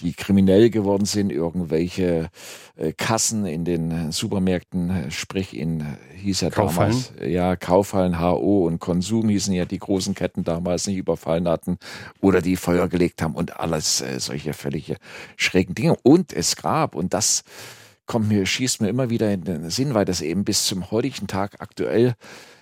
die 0.00 0.12
kriminell 0.12 0.70
geworden 0.70 1.04
sind, 1.04 1.30
irgendwelche 1.30 2.30
äh, 2.76 2.92
Kassen 2.92 3.46
in 3.46 3.64
den 3.64 4.12
Supermärkten, 4.12 5.10
sprich 5.10 5.56
in, 5.56 5.84
hieß 6.16 6.42
ja 6.42 6.50
Kaufhallen. 6.50 6.92
damals, 6.92 7.30
ja, 7.30 7.56
Kaufhallen, 7.56 8.20
HO 8.20 8.66
und 8.66 8.80
Konsum 8.80 9.28
hießen 9.28 9.52
ja 9.54 9.64
die 9.64 9.78
großen 9.78 10.14
Ketten 10.14 10.44
damals 10.44 10.86
nicht 10.86 10.96
überfallen 10.96 11.48
hatten 11.48 11.78
oder 12.20 12.40
die 12.40 12.56
Feuer 12.56 12.88
gelegt 12.88 13.22
haben 13.22 13.34
und 13.34 13.58
alles 13.58 14.00
äh, 14.00 14.18
solche 14.18 14.52
völlige 14.52 14.96
schrägen 15.36 15.74
Dinge. 15.74 15.96
Und 16.02 16.32
es 16.32 16.56
gab, 16.56 16.94
und 16.94 17.14
das 17.14 17.44
kommt 18.06 18.28
mir, 18.28 18.46
schießt 18.46 18.80
mir 18.80 18.88
immer 18.88 19.10
wieder 19.10 19.32
in 19.32 19.44
den 19.44 19.70
Sinn, 19.70 19.94
weil 19.94 20.04
das 20.04 20.20
eben 20.20 20.44
bis 20.44 20.64
zum 20.64 20.90
heutigen 20.90 21.26
Tag 21.26 21.60
aktuell 21.60 22.14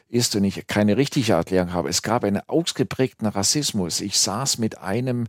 ist 0.08 0.34
und 0.36 0.44
ich 0.44 0.66
keine 0.66 0.96
richtige 0.96 1.34
Erklärung 1.34 1.72
habe. 1.72 1.88
Es 1.88 2.02
gab 2.02 2.24
einen 2.24 2.40
ausgeprägten 2.46 3.26
Rassismus. 3.26 4.00
Ich 4.00 4.18
saß 4.18 4.58
mit 4.58 4.78
einem 4.78 5.26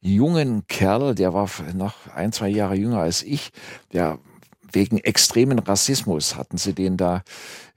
jungen 0.00 0.66
Kerl, 0.66 1.14
der 1.14 1.34
war 1.34 1.48
noch 1.74 1.94
ein, 2.14 2.32
zwei 2.32 2.48
Jahre 2.48 2.74
jünger 2.74 3.00
als 3.00 3.22
ich, 3.22 3.50
der 3.92 4.18
wegen 4.72 4.98
extremen 4.98 5.58
Rassismus 5.58 6.36
hatten 6.36 6.56
sie 6.56 6.74
den 6.74 6.96
da 6.96 7.22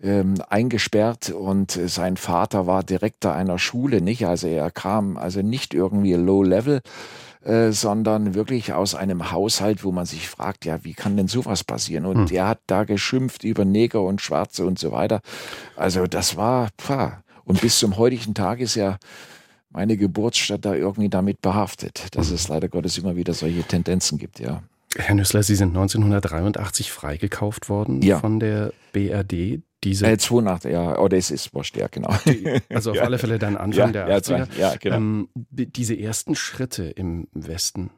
ähm, 0.02 0.36
eingesperrt 0.50 1.32
und 1.32 1.72
sein 1.72 2.18
Vater 2.18 2.68
war 2.68 2.84
Direktor 2.84 3.34
einer 3.34 3.58
Schule, 3.58 4.02
nicht? 4.02 4.26
Also 4.28 4.48
er 4.48 4.70
kam 4.70 5.18
also 5.18 5.42
nicht 5.42 5.74
irgendwie 5.74 6.14
low 6.14 6.44
level, 6.44 6.82
äh, 7.46 7.72
sondern 7.72 8.36
wirklich 8.36 8.74
aus 8.74 8.96
einem 8.96 9.32
Haushalt, 9.32 9.84
wo 9.84 9.92
man 9.92 10.06
sich 10.06 10.30
fragt, 10.30 10.66
ja, 10.66 10.84
wie 10.84 10.94
kann 10.94 11.18
denn 11.18 11.28
sowas 11.28 11.64
passieren? 11.64 12.06
Und 12.06 12.30
hm. 12.30 12.38
er 12.38 12.48
hat 12.48 12.62
da 12.68 12.84
geschimpft 12.84 13.44
über 13.44 13.66
Neger 13.66 14.02
und 14.02 14.22
Schwarze 14.22 14.66
und 14.66 14.80
so 14.80 14.92
weiter. 14.92 15.22
Also 15.76 16.08
das 16.08 16.38
war, 16.38 16.70
pah. 16.78 17.24
und 17.44 17.62
bis 17.62 17.80
zum 17.80 17.98
heutigen 17.98 18.34
Tag 18.34 18.60
ist 18.60 18.76
ja 18.76 18.98
meine 19.70 19.98
Geburtsstadt 19.98 20.66
da 20.66 20.74
irgendwie 20.76 21.10
damit 21.10 21.42
behaftet, 21.42 22.16
dass 22.16 22.30
hm. 22.30 22.36
es 22.36 22.48
leider 22.48 22.70
Gottes 22.70 22.98
immer 22.98 23.16
wieder 23.16 23.34
solche 23.34 23.64
Tendenzen 23.64 24.18
gibt, 24.18 24.40
ja. 24.40 24.64
Herr 24.96 25.16
Nüssler, 25.16 25.42
Sie 25.42 25.56
sind 25.56 25.70
1983 25.70 26.92
freigekauft 26.92 27.68
worden 27.68 28.02
ja. 28.02 28.20
von 28.20 28.40
der 28.40 28.74
BRD. 28.92 29.62
Diese 29.84 30.08
äh, 30.08 30.18
82, 30.18 30.72
ja, 30.72 30.98
oder 30.98 31.18
es 31.18 31.32
ist 31.32 31.54
wurscht, 31.54 31.78
ja, 31.78 31.88
genau. 31.88 32.14
Die, 32.26 32.62
also 32.70 32.92
auf 32.92 32.98
ja. 32.98 33.04
alle 33.04 33.18
Fälle 33.18 33.40
dann 33.40 33.58
Anfang 33.58 33.94
ja, 33.94 34.06
der 34.06 34.18
80er. 34.18 34.48
Ja, 34.58 34.76
genau. 34.80 34.96
Ähm, 34.96 35.30
diese 35.52 35.98
ersten 35.98 36.36
Schritte 36.36 36.84
im 36.84 37.28
Westen, 37.34 37.92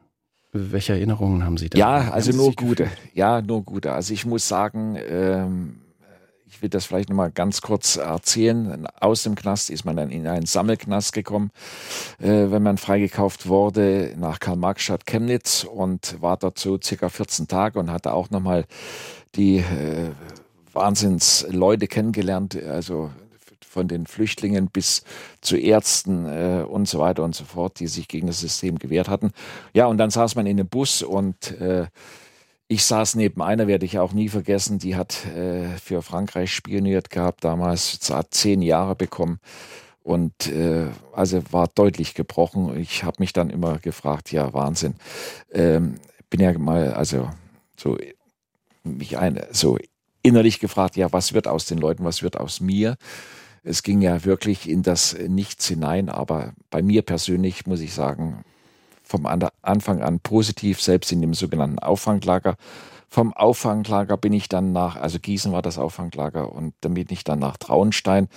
welche 0.52 0.94
Erinnerungen 0.94 1.44
haben 1.44 1.56
Sie 1.56 1.68
da? 1.68 1.78
Ja, 1.78 2.10
also 2.10 2.32
nur 2.32 2.52
gute. 2.52 2.88
Ja, 3.14 3.42
nur 3.42 3.64
gute. 3.64 3.92
Also 3.92 4.14
ich 4.14 4.24
muss 4.24 4.48
sagen, 4.48 4.96
ähm, 5.08 5.80
ich 6.46 6.62
will 6.62 6.68
das 6.68 6.86
vielleicht 6.86 7.08
nochmal 7.08 7.30
ganz 7.30 7.60
kurz 7.60 7.96
erzählen. 7.96 8.86
Aus 9.00 9.24
dem 9.24 9.34
Knast 9.34 9.68
ist 9.68 9.84
man 9.84 9.96
dann 9.96 10.10
in 10.10 10.26
einen 10.26 10.46
Sammelknast 10.46 11.12
gekommen, 11.12 11.50
äh, 12.18 12.50
wenn 12.50 12.62
man 12.62 12.78
freigekauft 12.78 13.48
wurde, 13.48 14.14
nach 14.16 14.38
Karl-Marx-Stadt 14.38 15.06
Chemnitz 15.06 15.64
und 15.64 16.20
war 16.22 16.36
dort 16.36 16.58
so 16.58 16.78
circa 16.82 17.08
14 17.08 17.48
Tage 17.48 17.78
und 17.78 17.90
hatte 17.90 18.12
auch 18.12 18.30
nochmal 18.30 18.64
die 19.34 19.58
äh, 19.58 20.10
Wahnsinnsleute 20.76 21.88
kennengelernt, 21.88 22.56
also 22.62 23.10
von 23.76 23.88
den 23.88 24.06
Flüchtlingen 24.06 24.68
bis 24.68 25.02
zu 25.40 25.56
Ärzten 25.56 26.26
äh, 26.26 26.62
und 26.62 26.88
so 26.88 26.98
weiter 26.98 27.24
und 27.24 27.34
so 27.34 27.44
fort, 27.44 27.78
die 27.80 27.88
sich 27.88 28.08
gegen 28.08 28.26
das 28.26 28.40
System 28.40 28.78
gewehrt 28.78 29.08
hatten. 29.08 29.32
Ja, 29.74 29.86
und 29.86 29.98
dann 29.98 30.10
saß 30.10 30.34
man 30.34 30.46
in 30.46 30.58
einem 30.58 30.68
Bus 30.68 31.02
und 31.02 31.60
äh, 31.60 31.86
ich 32.68 32.84
saß 32.84 33.16
neben 33.16 33.42
einer, 33.42 33.66
werde 33.66 33.84
ich 33.84 33.98
auch 33.98 34.12
nie 34.12 34.28
vergessen, 34.28 34.78
die 34.78 34.96
hat 34.96 35.26
äh, 35.26 35.68
für 35.78 36.02
Frankreich 36.02 36.54
spioniert 36.54 37.10
gehabt, 37.10 37.44
damals 37.44 38.00
hat 38.10 38.32
zehn 38.32 38.62
Jahre 38.62 38.96
bekommen 38.96 39.40
und 40.02 40.46
äh, 40.48 40.86
also 41.12 41.42
war 41.50 41.68
deutlich 41.68 42.14
gebrochen. 42.14 42.76
Ich 42.80 43.04
habe 43.04 43.16
mich 43.18 43.32
dann 43.32 43.50
immer 43.50 43.78
gefragt, 43.78 44.32
ja 44.32 44.54
Wahnsinn, 44.54 44.94
ähm, 45.52 45.96
bin 46.30 46.40
ja 46.40 46.56
mal 46.58 46.94
also 46.94 47.30
so 47.76 47.98
mich 48.84 49.18
ein, 49.18 49.40
so 49.50 49.78
innerlich 50.26 50.60
gefragt, 50.60 50.96
ja 50.96 51.12
was 51.12 51.32
wird 51.32 51.46
aus 51.46 51.66
den 51.66 51.78
Leuten, 51.78 52.04
was 52.04 52.22
wird 52.22 52.36
aus 52.36 52.60
mir? 52.60 52.96
Es 53.62 53.82
ging 53.82 54.00
ja 54.00 54.24
wirklich 54.24 54.68
in 54.68 54.82
das 54.82 55.16
Nichts 55.26 55.66
hinein, 55.66 56.08
aber 56.08 56.52
bei 56.70 56.82
mir 56.82 57.02
persönlich 57.02 57.66
muss 57.66 57.80
ich 57.80 57.94
sagen, 57.94 58.44
vom 59.02 59.26
Anfang 59.26 60.02
an 60.02 60.20
positiv, 60.20 60.80
selbst 60.80 61.12
in 61.12 61.20
dem 61.20 61.34
sogenannten 61.34 61.78
Auffanglager. 61.78 62.56
Vom 63.08 63.32
Auffanglager 63.32 64.16
bin 64.16 64.32
ich 64.32 64.48
dann 64.48 64.72
nach, 64.72 64.96
also 64.96 65.18
Gießen 65.20 65.52
war 65.52 65.62
das 65.62 65.78
Auffanglager 65.78 66.52
und 66.52 66.74
dann 66.80 66.94
bin 66.94 67.06
ich 67.10 67.22
dann 67.22 67.38
nach 67.38 67.56
Traunstein, 67.56 68.28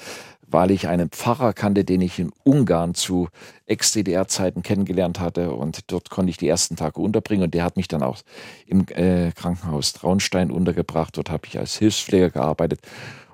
weil 0.51 0.71
ich 0.71 0.88
einen 0.88 1.09
Pfarrer 1.09 1.53
kannte, 1.53 1.83
den 1.83 2.01
ich 2.01 2.19
in 2.19 2.31
Ungarn 2.43 2.95
zu 2.95 3.29
Ex-DDR-Zeiten 3.67 4.63
kennengelernt 4.63 5.19
hatte 5.19 5.51
und 5.51 5.91
dort 5.91 6.09
konnte 6.09 6.31
ich 6.31 6.38
die 6.38 6.47
ersten 6.47 6.75
Tage 6.75 6.99
unterbringen 6.99 7.43
und 7.43 7.53
der 7.53 7.63
hat 7.63 7.77
mich 7.77 7.88
dann 7.88 8.03
auch 8.03 8.17
im 8.65 8.85
äh, 8.89 9.31
Krankenhaus 9.31 9.93
Traunstein 9.93 10.51
untergebracht. 10.51 11.17
Dort 11.17 11.29
habe 11.29 11.45
ich 11.45 11.59
als 11.59 11.77
Hilfspfleger 11.77 12.31
gearbeitet 12.31 12.81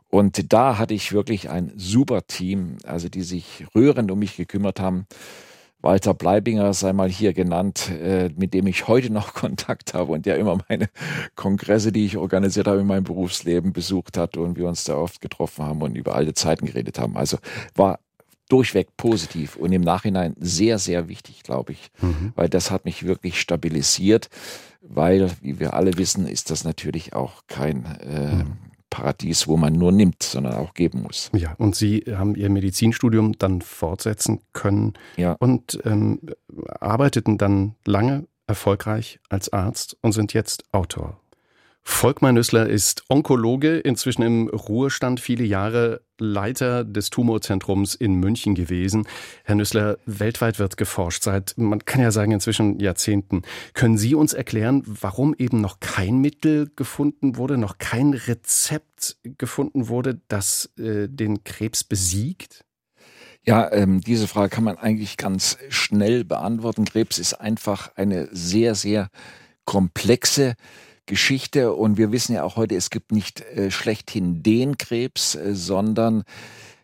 und 0.10 0.54
da 0.54 0.78
hatte 0.78 0.93
ich 0.93 1.12
wirklich 1.12 1.49
ein 1.49 1.71
super 1.75 2.25
Team, 2.28 2.78
also 2.86 3.10
die 3.10 3.23
sich 3.23 3.65
rührend 3.75 4.12
um 4.12 4.19
mich 4.19 4.38
gekümmert 4.38 4.80
haben. 4.80 5.08
Walter 5.82 6.14
Bleibinger 6.14 6.74
sei 6.74 6.94
mal 6.94 7.10
hier 7.10 7.34
genannt, 7.34 7.92
äh, 7.92 8.30
mit 8.36 8.54
dem 8.54 8.68
ich 8.68 8.88
heute 8.88 9.12
noch 9.12 9.34
Kontakt 9.36 9.94
habe 9.94 10.12
und 10.12 10.26
der 10.26 10.38
immer 10.38 10.58
meine 10.68 10.90
Kongresse, 11.36 11.92
die 11.92 12.06
ich 12.06 12.18
organisiert 12.18 12.68
habe 12.68 12.82
in 12.82 12.88
meinem 12.88 13.04
Berufsleben, 13.04 13.74
besucht 13.74 14.18
hat 14.18 14.38
und 14.38 14.58
wir 14.58 14.68
uns 14.68 14.84
da 14.84 14.96
oft 14.96 15.22
getroffen 15.22 15.66
haben 15.66 15.82
und 15.82 15.96
über 15.96 16.16
alte 16.16 16.34
Zeiten 16.34 16.66
geredet 16.66 17.00
haben. 17.00 17.16
Also 17.16 17.38
war 17.76 18.00
durchweg 18.50 18.96
positiv 18.98 19.56
und 19.56 19.72
im 19.72 19.82
Nachhinein 19.82 20.36
sehr, 20.40 20.78
sehr 20.78 21.08
wichtig, 21.08 21.44
glaube 21.44 21.74
ich, 21.74 21.92
mhm. 22.02 22.34
weil 22.36 22.50
das 22.50 22.70
hat 22.70 22.86
mich 22.86 23.06
wirklich 23.06 23.40
stabilisiert, 23.40 24.30
weil, 24.82 25.32
wie 25.42 25.60
wir 25.60 25.74
alle 25.74 25.98
wissen, 25.98 26.28
ist 26.28 26.52
das 26.52 26.64
natürlich 26.64 27.14
auch 27.14 27.44
kein 27.48 27.86
äh, 28.02 28.36
mhm. 28.36 28.58
Paradies, 28.89 29.48
wo 29.48 29.58
man 29.58 29.74
nur 29.74 29.91
nimmt, 29.91 30.24
sondern 30.24 30.54
auch 30.54 30.74
geben 30.74 31.04
muss. 31.04 31.30
Ja, 31.34 31.54
und 31.58 31.76
Sie 31.76 32.04
haben 32.08 32.36
Ihr 32.36 32.50
Medizinstudium 32.50 33.38
dann 33.38 33.62
fortsetzen 33.62 34.41
können 34.54 34.93
ja. 35.17 35.34
und 35.39 35.80
ähm, 35.86 36.19
arbeiteten 36.80 37.38
dann 37.38 37.76
lange 37.86 38.28
erfolgreich 38.48 39.19
als 39.30 39.52
Arzt 39.52 39.98
und 40.02 40.12
sind 40.12 40.34
jetzt 40.34 40.63
Autor. 40.71 41.19
Volkmar 41.88 42.32
Nüssler 42.32 42.67
ist 42.67 43.04
Onkologe, 43.10 43.78
inzwischen 43.78 44.24
im 44.24 44.48
Ruhestand, 44.48 45.19
viele 45.19 45.43
Jahre 45.43 46.02
Leiter 46.17 46.84
des 46.84 47.12
Tumorzentrums 47.12 47.93
in 47.93 48.15
München 48.15 48.56
gewesen. 48.56 49.08
Herr 49.43 49.54
Nüssler, 49.54 50.00
weltweit 50.08 50.58
wird 50.58 50.78
geforscht 50.78 51.21
seit, 51.21 51.54
man 51.58 51.86
kann 51.86 52.02
ja 52.02 52.10
sagen, 52.10 52.32
inzwischen 52.32 52.80
Jahrzehnten. 52.80 53.43
Können 53.76 54.00
Sie 54.00 54.15
uns 54.15 54.34
erklären, 54.34 54.82
warum 54.86 55.36
eben 55.38 55.62
noch 55.62 55.80
kein 55.80 56.17
Mittel 56.17 56.71
gefunden 56.76 57.38
wurde, 57.38 57.56
noch 57.56 57.78
kein 57.78 58.15
Rezept 58.15 59.17
gefunden 59.38 59.88
wurde, 59.88 60.19
das 60.28 60.71
äh, 60.80 61.08
den 61.08 61.43
Krebs 61.43 61.84
besiegt? 61.84 62.65
Ja, 63.43 63.71
ähm, 63.71 64.02
diese 64.02 64.28
Frage 64.28 64.50
kann 64.50 64.63
man 64.63 64.80
eigentlich 64.80 65.17
ganz 65.17 65.60
schnell 65.69 66.24
beantworten. 66.24 66.86
Krebs 66.86 67.19
ist 67.19 67.36
einfach 67.36 67.91
eine 67.95 68.28
sehr, 68.32 68.74
sehr 68.74 69.12
komplexe 69.65 70.56
Geschichte. 71.06 71.74
Und 71.74 71.98
wir 71.98 72.12
wissen 72.12 72.34
ja 72.34 72.44
auch 72.44 72.56
heute, 72.56 72.76
es 72.76 72.89
gibt 72.89 73.12
nicht 73.12 73.41
äh, 73.41 73.72
schlechthin 73.72 74.44
den 74.44 74.78
Krebs, 74.78 75.36
äh, 75.36 75.56
sondern 75.56 76.24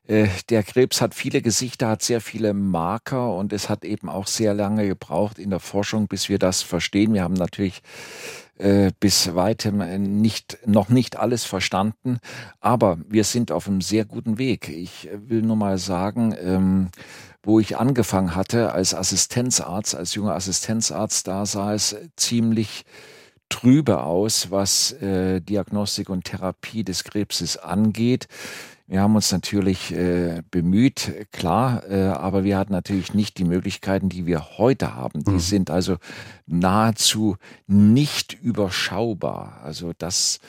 äh, 0.08 0.28
der 0.50 0.64
Krebs 0.64 1.00
hat 1.02 1.16
viele 1.16 1.42
Gesichter, 1.42 1.90
hat 1.90 2.02
sehr 2.02 2.22
viele 2.22 2.54
Marker 2.54 3.36
und 3.36 3.54
es 3.54 3.70
hat 3.70 3.86
eben 3.86 4.10
auch 4.10 4.28
sehr 4.28 4.54
lange 4.54 4.88
gebraucht 4.88 5.40
in 5.40 5.50
der 5.50 5.60
Forschung, 5.60 6.08
bis 6.08 6.28
wir 6.28 6.40
das 6.40 6.62
verstehen. 6.62 7.14
Wir 7.14 7.24
haben 7.24 7.36
natürlich 7.36 7.82
äh, 8.58 8.92
bis 9.00 9.36
weitem 9.36 10.22
nicht, 10.22 10.60
noch 10.66 10.90
nicht 10.90 11.18
alles 11.18 11.46
verstanden, 11.46 12.20
aber 12.60 12.98
wir 13.08 13.24
sind 13.24 13.52
auf 13.52 13.68
einem 13.68 13.82
sehr 13.82 14.06
guten 14.06 14.38
Weg. 14.38 14.70
Ich 14.70 15.10
will 15.14 15.42
nur 15.42 15.56
mal 15.56 15.78
sagen, 15.78 16.36
ähm, 16.40 16.90
wo 17.44 17.60
ich 17.60 17.78
angefangen 17.78 18.36
hatte 18.36 18.72
als 18.72 18.94
Assistenzarzt, 18.94 19.96
als 19.96 20.14
junger 20.14 20.36
Assistenzarzt, 20.36 21.28
da 21.28 21.46
sah 21.46 21.74
es 21.74 21.96
ziemlich 22.16 22.86
trübe 23.52 24.02
aus, 24.04 24.50
was 24.50 24.94
äh, 24.94 25.42
Diagnostik 25.42 26.10
und 26.10 26.24
Therapie 26.24 26.84
des 26.84 27.04
Krebses 27.04 27.58
angeht. 27.58 28.28
Wir 28.92 29.02
haben 29.02 29.16
uns 29.16 29.32
natürlich 29.32 29.94
äh, 29.94 30.44
bemüht, 30.52 31.14
klar, 31.32 31.90
äh, 31.90 32.08
aber 32.08 32.44
wir 32.44 32.58
hatten 32.58 32.74
natürlich 32.74 33.14
nicht 33.14 33.38
die 33.38 33.46
Möglichkeiten, 33.46 34.10
die 34.10 34.26
wir 34.26 34.58
heute 34.58 34.96
haben. 34.96 35.24
Die 35.24 35.32
mhm. 35.32 35.40
sind 35.40 35.72
also 35.72 35.96
nahezu 36.46 37.38
nicht 37.68 38.34
überschaubar. 38.34 39.62
Also 39.64 39.94
das 39.98 40.42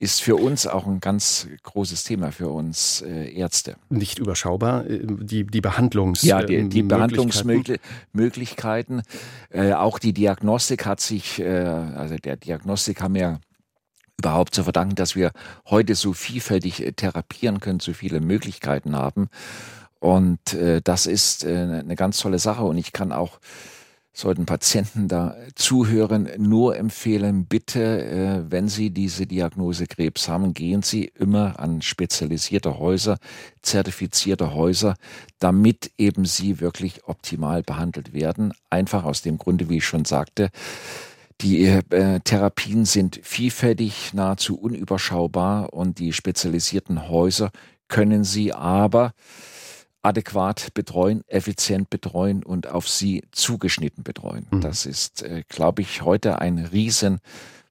ist 0.00 0.22
für 0.22 0.34
uns 0.34 0.66
auch 0.66 0.88
ein 0.88 0.98
ganz 0.98 1.46
großes 1.62 2.02
Thema 2.02 2.32
für 2.32 2.48
uns 2.48 3.00
äh, 3.02 3.32
Ärzte. 3.32 3.76
Nicht 3.90 4.18
überschaubar, 4.18 4.84
äh, 4.86 4.98
die, 5.04 5.46
die 5.46 5.60
Behandlungs 5.60 6.22
Ja, 6.22 6.42
die, 6.42 6.68
die 6.68 6.82
Behandlungsmöglichkeiten, 6.82 9.02
äh, 9.50 9.72
auch 9.72 10.00
die 10.00 10.12
Diagnostik 10.12 10.84
hat 10.84 10.98
sich, 10.98 11.38
äh, 11.38 11.46
also 11.46 12.16
der 12.16 12.38
Diagnostik 12.38 13.00
haben 13.00 13.14
ja 13.14 13.38
überhaupt 14.24 14.54
zu 14.54 14.64
verdanken, 14.64 14.94
dass 14.94 15.14
wir 15.14 15.32
heute 15.66 15.94
so 15.94 16.14
vielfältig 16.14 16.82
äh, 16.82 16.92
therapieren 16.92 17.60
können, 17.60 17.80
so 17.80 17.92
viele 17.92 18.20
Möglichkeiten 18.20 18.96
haben. 18.96 19.28
Und 20.00 20.54
äh, 20.54 20.80
das 20.82 21.06
ist 21.06 21.44
äh, 21.44 21.56
eine 21.56 21.94
ganz 21.94 22.18
tolle 22.18 22.38
Sache. 22.38 22.64
Und 22.64 22.78
ich 22.78 22.92
kann 22.92 23.12
auch 23.12 23.38
sollten 24.16 24.46
Patienten 24.46 25.08
da 25.08 25.36
zuhören, 25.56 26.28
nur 26.38 26.76
empfehlen, 26.76 27.46
bitte, 27.46 28.04
äh, 28.04 28.50
wenn 28.50 28.68
Sie 28.68 28.90
diese 28.90 29.26
Diagnose 29.26 29.86
Krebs 29.86 30.28
haben, 30.28 30.54
gehen 30.54 30.82
Sie 30.82 31.06
immer 31.18 31.58
an 31.58 31.82
spezialisierte 31.82 32.78
Häuser, 32.78 33.18
zertifizierte 33.60 34.54
Häuser, 34.54 34.94
damit 35.40 35.90
eben 35.98 36.24
Sie 36.26 36.60
wirklich 36.60 37.06
optimal 37.08 37.62
behandelt 37.62 38.12
werden. 38.12 38.54
Einfach 38.70 39.02
aus 39.02 39.20
dem 39.22 39.36
Grunde, 39.36 39.68
wie 39.68 39.78
ich 39.78 39.84
schon 39.84 40.04
sagte, 40.04 40.50
die 41.40 41.64
äh, 41.64 42.20
Therapien 42.20 42.84
sind 42.84 43.20
vielfältig, 43.22 44.14
nahezu 44.14 44.58
unüberschaubar 44.58 45.72
und 45.72 45.98
die 45.98 46.12
spezialisierten 46.12 47.08
Häuser 47.08 47.50
können 47.88 48.24
sie 48.24 48.52
aber 48.52 49.12
adäquat 50.02 50.74
betreuen, 50.74 51.22
effizient 51.26 51.90
betreuen 51.90 52.42
und 52.42 52.66
auf 52.66 52.88
sie 52.88 53.24
zugeschnitten 53.32 54.04
betreuen. 54.04 54.46
Mhm. 54.50 54.60
Das 54.60 54.86
ist, 54.86 55.22
äh, 55.22 55.42
glaube 55.48 55.82
ich, 55.82 56.02
heute 56.02 56.38
ein 56.40 56.58
riesen 56.58 57.20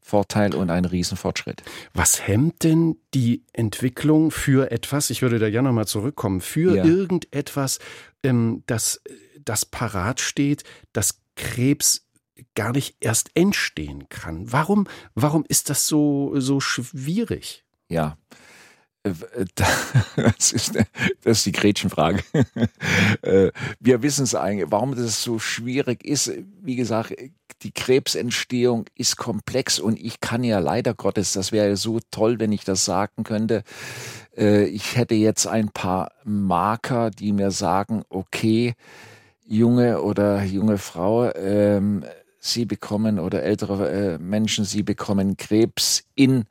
Vorteil 0.02 0.54
und 0.54 0.70
ein 0.70 0.86
Riesenfortschritt. 0.86 1.64
Was 1.94 2.28
hemmt 2.28 2.64
denn 2.64 2.98
die 3.14 3.44
Entwicklung 3.54 4.32
für 4.32 4.70
etwas, 4.70 5.10
ich 5.10 5.22
würde 5.22 5.40
da 5.40 5.50
gerne 5.50 5.70
nochmal 5.70 5.88
zurückkommen, 5.88 6.42
für 6.42 6.76
ja. 6.76 6.84
irgendetwas, 6.84 7.80
ähm, 8.24 8.64
das, 8.66 9.02
das 9.44 9.66
parat 9.66 10.20
steht, 10.20 10.64
das 10.92 11.20
Krebs 11.36 12.06
gar 12.56 12.72
nicht 12.72 12.96
erst 13.00 13.32
entstehen 13.36 14.10
kann? 14.10 14.52
Warum, 14.52 14.88
warum 15.16 15.46
ist 15.48 15.70
das 15.70 15.88
so, 15.88 16.34
so 16.40 16.60
schwierig? 16.60 17.64
Ja, 17.90 18.18
das 19.56 20.54
ist, 20.54 20.76
das 20.76 21.38
ist 21.38 21.46
die 21.46 21.52
Gretchenfrage. 21.52 22.24
Äh, 23.22 23.52
wir 23.80 24.02
wissen 24.02 24.24
es 24.24 24.36
eigentlich, 24.36 24.70
warum 24.70 24.96
das 24.96 25.24
so 25.24 25.40
schwierig 25.40 26.04
ist. 26.04 26.32
Wie 26.62 26.76
gesagt, 26.76 27.16
die 27.62 27.72
Krebsentstehung 27.72 28.86
ist 28.96 29.16
komplex 29.16 29.80
und 29.80 29.98
ich 29.98 30.20
kann 30.20 30.44
ja 30.44 30.60
leider 30.60 30.94
Gottes, 30.94 31.32
das 31.32 31.54
wäre 31.54 31.78
so 31.78 32.00
toll, 32.12 32.40
wenn 32.40 32.52
ich 32.52 32.66
das 32.66 32.84
sagen 32.84 33.24
könnte. 33.24 33.64
Äh, 34.36 34.66
ich 34.66 34.98
hätte 34.98 35.16
jetzt 35.16 35.48
ein 35.48 35.70
paar 35.70 36.12
Marker, 36.26 37.12
die 37.12 37.32
mir 37.32 37.52
sagen, 37.52 38.04
okay, 38.10 38.74
junge 39.46 40.02
oder 40.02 40.44
junge 40.44 40.78
Frau, 40.78 41.34
ähm, 41.34 42.04
Sie 42.46 42.66
bekommen 42.66 43.20
oder 43.20 43.42
ältere 43.44 43.90
äh, 43.90 44.18
Menschen, 44.18 44.66
Sie 44.66 44.84
bekommen 44.84 45.38
Krebs 45.38 46.04
in 46.14 46.44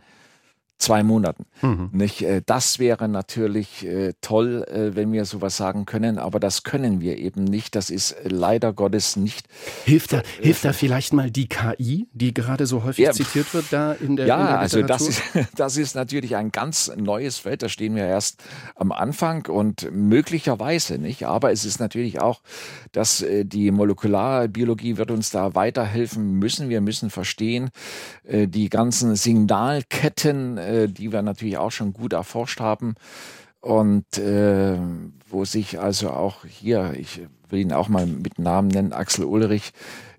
zwei 0.82 1.02
Monaten. 1.02 1.46
Mhm. 1.62 1.90
Nicht? 1.92 2.22
Äh, 2.22 2.42
das 2.44 2.78
wäre 2.78 3.08
natürlich 3.08 3.86
äh, 3.86 4.12
toll, 4.20 4.64
äh, 4.64 4.94
wenn 4.96 5.12
wir 5.12 5.24
sowas 5.24 5.56
sagen 5.56 5.86
können, 5.86 6.18
aber 6.18 6.40
das 6.40 6.64
können 6.64 7.00
wir 7.00 7.18
eben 7.18 7.44
nicht. 7.44 7.74
Das 7.76 7.88
ist 7.88 8.16
leider 8.24 8.72
Gottes 8.72 9.16
nicht. 9.16 9.46
Hilft 9.84 10.12
da, 10.12 10.22
hilft 10.40 10.64
da 10.64 10.72
vielleicht 10.72 11.12
mal 11.12 11.30
die 11.30 11.48
KI, 11.48 12.08
die 12.12 12.34
gerade 12.34 12.66
so 12.66 12.82
häufig 12.82 13.04
ja, 13.04 13.12
zitiert 13.12 13.54
wird, 13.54 13.66
da 13.70 13.92
in 13.92 14.16
der 14.16 14.26
Ja, 14.26 14.38
in 14.38 14.46
der 14.46 14.58
also 14.58 14.82
das 14.82 15.02
ist, 15.02 15.22
das 15.56 15.76
ist 15.76 15.94
natürlich 15.94 16.36
ein 16.36 16.50
ganz 16.50 16.92
neues 16.96 17.38
Feld. 17.38 17.62
Da 17.62 17.68
stehen 17.68 17.94
wir 17.94 18.06
erst 18.06 18.42
am 18.74 18.90
Anfang 18.90 19.46
und 19.46 19.88
möglicherweise 19.92 20.98
nicht. 20.98 21.26
Aber 21.26 21.52
es 21.52 21.64
ist 21.64 21.78
natürlich 21.78 22.20
auch, 22.20 22.40
dass 22.90 23.24
die 23.44 23.70
Molekularbiologie 23.70 24.96
wird 24.96 25.12
uns 25.12 25.30
da 25.30 25.54
weiterhelfen 25.54 26.38
müssen. 26.38 26.68
Wir 26.68 26.80
müssen 26.80 27.10
verstehen, 27.10 27.70
die 28.24 28.68
ganzen 28.68 29.14
Signalketten, 29.14 30.58
äh, 30.72 30.88
die 30.88 31.12
wir 31.12 31.22
natürlich 31.22 31.58
auch 31.58 31.70
schon 31.70 31.92
gut 31.92 32.12
erforscht 32.12 32.60
haben. 32.60 32.94
Und 33.60 34.18
äh, 34.18 34.76
wo 35.28 35.44
sich 35.44 35.78
also 35.78 36.10
auch 36.10 36.44
hier, 36.44 36.94
ich 36.98 37.20
will 37.48 37.60
ihn 37.60 37.72
auch 37.72 37.88
mal 37.88 38.06
mit 38.06 38.38
Namen 38.38 38.68
nennen, 38.68 38.92
Axel 38.92 39.24
Ulrich, 39.24 39.72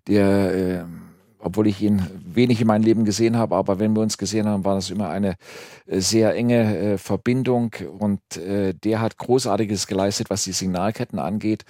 der, 0.08 0.56
äh, 0.56 0.84
obwohl 1.40 1.68
ich 1.68 1.82
ihn 1.82 2.08
wenig 2.26 2.62
in 2.62 2.68
meinem 2.68 2.84
Leben 2.84 3.04
gesehen 3.04 3.38
habe, 3.38 3.56
aber 3.56 3.80
wenn 3.80 3.94
wir 3.96 4.02
uns 4.02 4.18
gesehen 4.18 4.48
haben, 4.48 4.64
war 4.64 4.76
das 4.76 4.90
immer 4.90 5.10
eine 5.10 5.36
äh, 5.88 6.00
sehr 6.00 6.34
enge 6.36 6.78
äh, 6.78 6.98
Verbindung. 6.98 7.76
Und 8.00 8.22
äh, 8.38 8.74
der 8.74 9.02
hat 9.02 9.18
Großartiges 9.18 9.88
geleistet, 9.88 10.30
was 10.30 10.46
die 10.46 10.54
Signalketten 10.54 11.20
angeht 11.20 11.66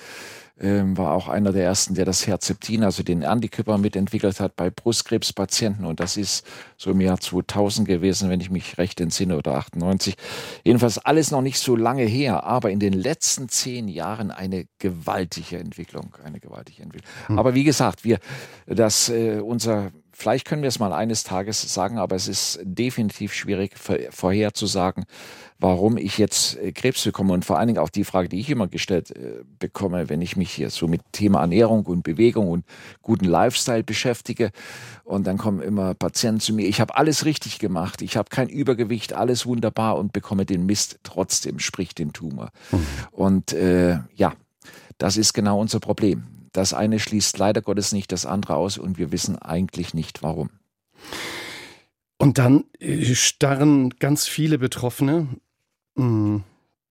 ähm, 0.63 0.97
war 0.97 1.11
auch 1.11 1.27
einer 1.27 1.51
der 1.51 1.65
ersten, 1.65 1.93
der 1.93 2.05
das 2.05 2.25
Herzeptin, 2.25 2.83
also 2.83 3.03
den 3.03 3.25
Antikörper 3.25 3.77
mitentwickelt 3.77 4.39
hat 4.39 4.55
bei 4.55 4.69
Brustkrebspatienten. 4.69 5.83
Und 5.85 5.99
das 5.99 6.15
ist 6.15 6.45
so 6.77 6.91
im 6.91 7.01
Jahr 7.01 7.19
2000 7.19 7.85
gewesen, 7.85 8.29
wenn 8.29 8.39
ich 8.39 8.49
mich 8.49 8.77
recht 8.77 9.01
entsinne, 9.01 9.37
oder 9.37 9.55
98. 9.55 10.15
Jedenfalls 10.63 10.99
alles 10.99 11.31
noch 11.31 11.41
nicht 11.41 11.59
so 11.59 11.75
lange 11.75 12.03
her, 12.03 12.45
aber 12.45 12.71
in 12.71 12.79
den 12.79 12.93
letzten 12.93 13.49
zehn 13.49 13.89
Jahren 13.89 14.31
eine 14.31 14.65
gewaltige 14.79 15.59
Entwicklung, 15.59 16.15
eine 16.23 16.39
gewaltige 16.39 16.81
Entwicklung. 16.81 17.11
Hm. 17.27 17.39
Aber 17.39 17.53
wie 17.55 17.65
gesagt, 17.65 18.05
wir, 18.05 18.19
das, 18.65 19.09
äh, 19.09 19.41
unser 19.41 19.91
Vielleicht 20.15 20.45
können 20.45 20.61
wir 20.61 20.67
es 20.67 20.79
mal 20.79 20.93
eines 20.93 21.23
Tages 21.23 21.61
sagen, 21.73 21.97
aber 21.97 22.15
es 22.15 22.27
ist 22.27 22.59
definitiv 22.63 23.33
schwierig 23.33 23.73
vorherzusagen, 24.11 25.05
warum 25.57 25.97
ich 25.97 26.19
jetzt 26.19 26.55
äh, 26.57 26.71
Krebs 26.71 27.03
bekomme. 27.03 27.33
Und 27.33 27.43
vor 27.45 27.57
allen 27.57 27.67
Dingen 27.67 27.79
auch 27.79 27.89
die 27.89 28.03
Frage, 28.03 28.29
die 28.29 28.39
ich 28.39 28.49
immer 28.49 28.67
gestellt 28.67 29.09
äh, 29.11 29.43
bekomme, 29.57 30.09
wenn 30.09 30.21
ich 30.21 30.37
mich 30.37 30.51
hier 30.51 30.69
so 30.69 30.87
mit 30.87 31.01
Thema 31.13 31.41
Ernährung 31.41 31.85
und 31.87 32.03
Bewegung 32.03 32.47
und 32.49 32.63
guten 33.01 33.25
Lifestyle 33.25 33.83
beschäftige. 33.83 34.51
Und 35.03 35.25
dann 35.25 35.39
kommen 35.39 35.61
immer 35.61 35.95
Patienten 35.95 36.41
zu 36.41 36.53
mir, 36.53 36.67
ich 36.67 36.79
habe 36.79 36.95
alles 36.95 37.25
richtig 37.25 37.57
gemacht, 37.57 38.03
ich 38.03 38.15
habe 38.15 38.29
kein 38.29 38.49
Übergewicht, 38.49 39.13
alles 39.13 39.47
wunderbar 39.47 39.97
und 39.97 40.13
bekomme 40.13 40.45
den 40.45 40.65
Mist 40.67 40.99
trotzdem, 41.01 41.57
sprich 41.57 41.95
den 41.95 42.13
Tumor. 42.13 42.51
Mhm. 42.71 42.85
Und 43.11 43.53
äh, 43.53 43.97
ja, 44.15 44.33
das 44.99 45.17
ist 45.17 45.33
genau 45.33 45.59
unser 45.59 45.79
Problem. 45.79 46.23
Das 46.53 46.73
eine 46.73 46.99
schließt 46.99 47.37
leider 47.37 47.61
Gottes 47.61 47.91
nicht 47.91 48.11
das 48.11 48.25
andere 48.25 48.55
aus 48.55 48.77
und 48.77 48.97
wir 48.97 49.11
wissen 49.11 49.37
eigentlich 49.37 49.93
nicht 49.93 50.23
warum. 50.23 50.49
Und 52.17 52.37
dann 52.37 52.63
äh, 52.79 53.03
starren 53.15 53.89
ganz 53.99 54.27
viele 54.27 54.57
Betroffene, 54.57 55.27
hm, 55.97 56.43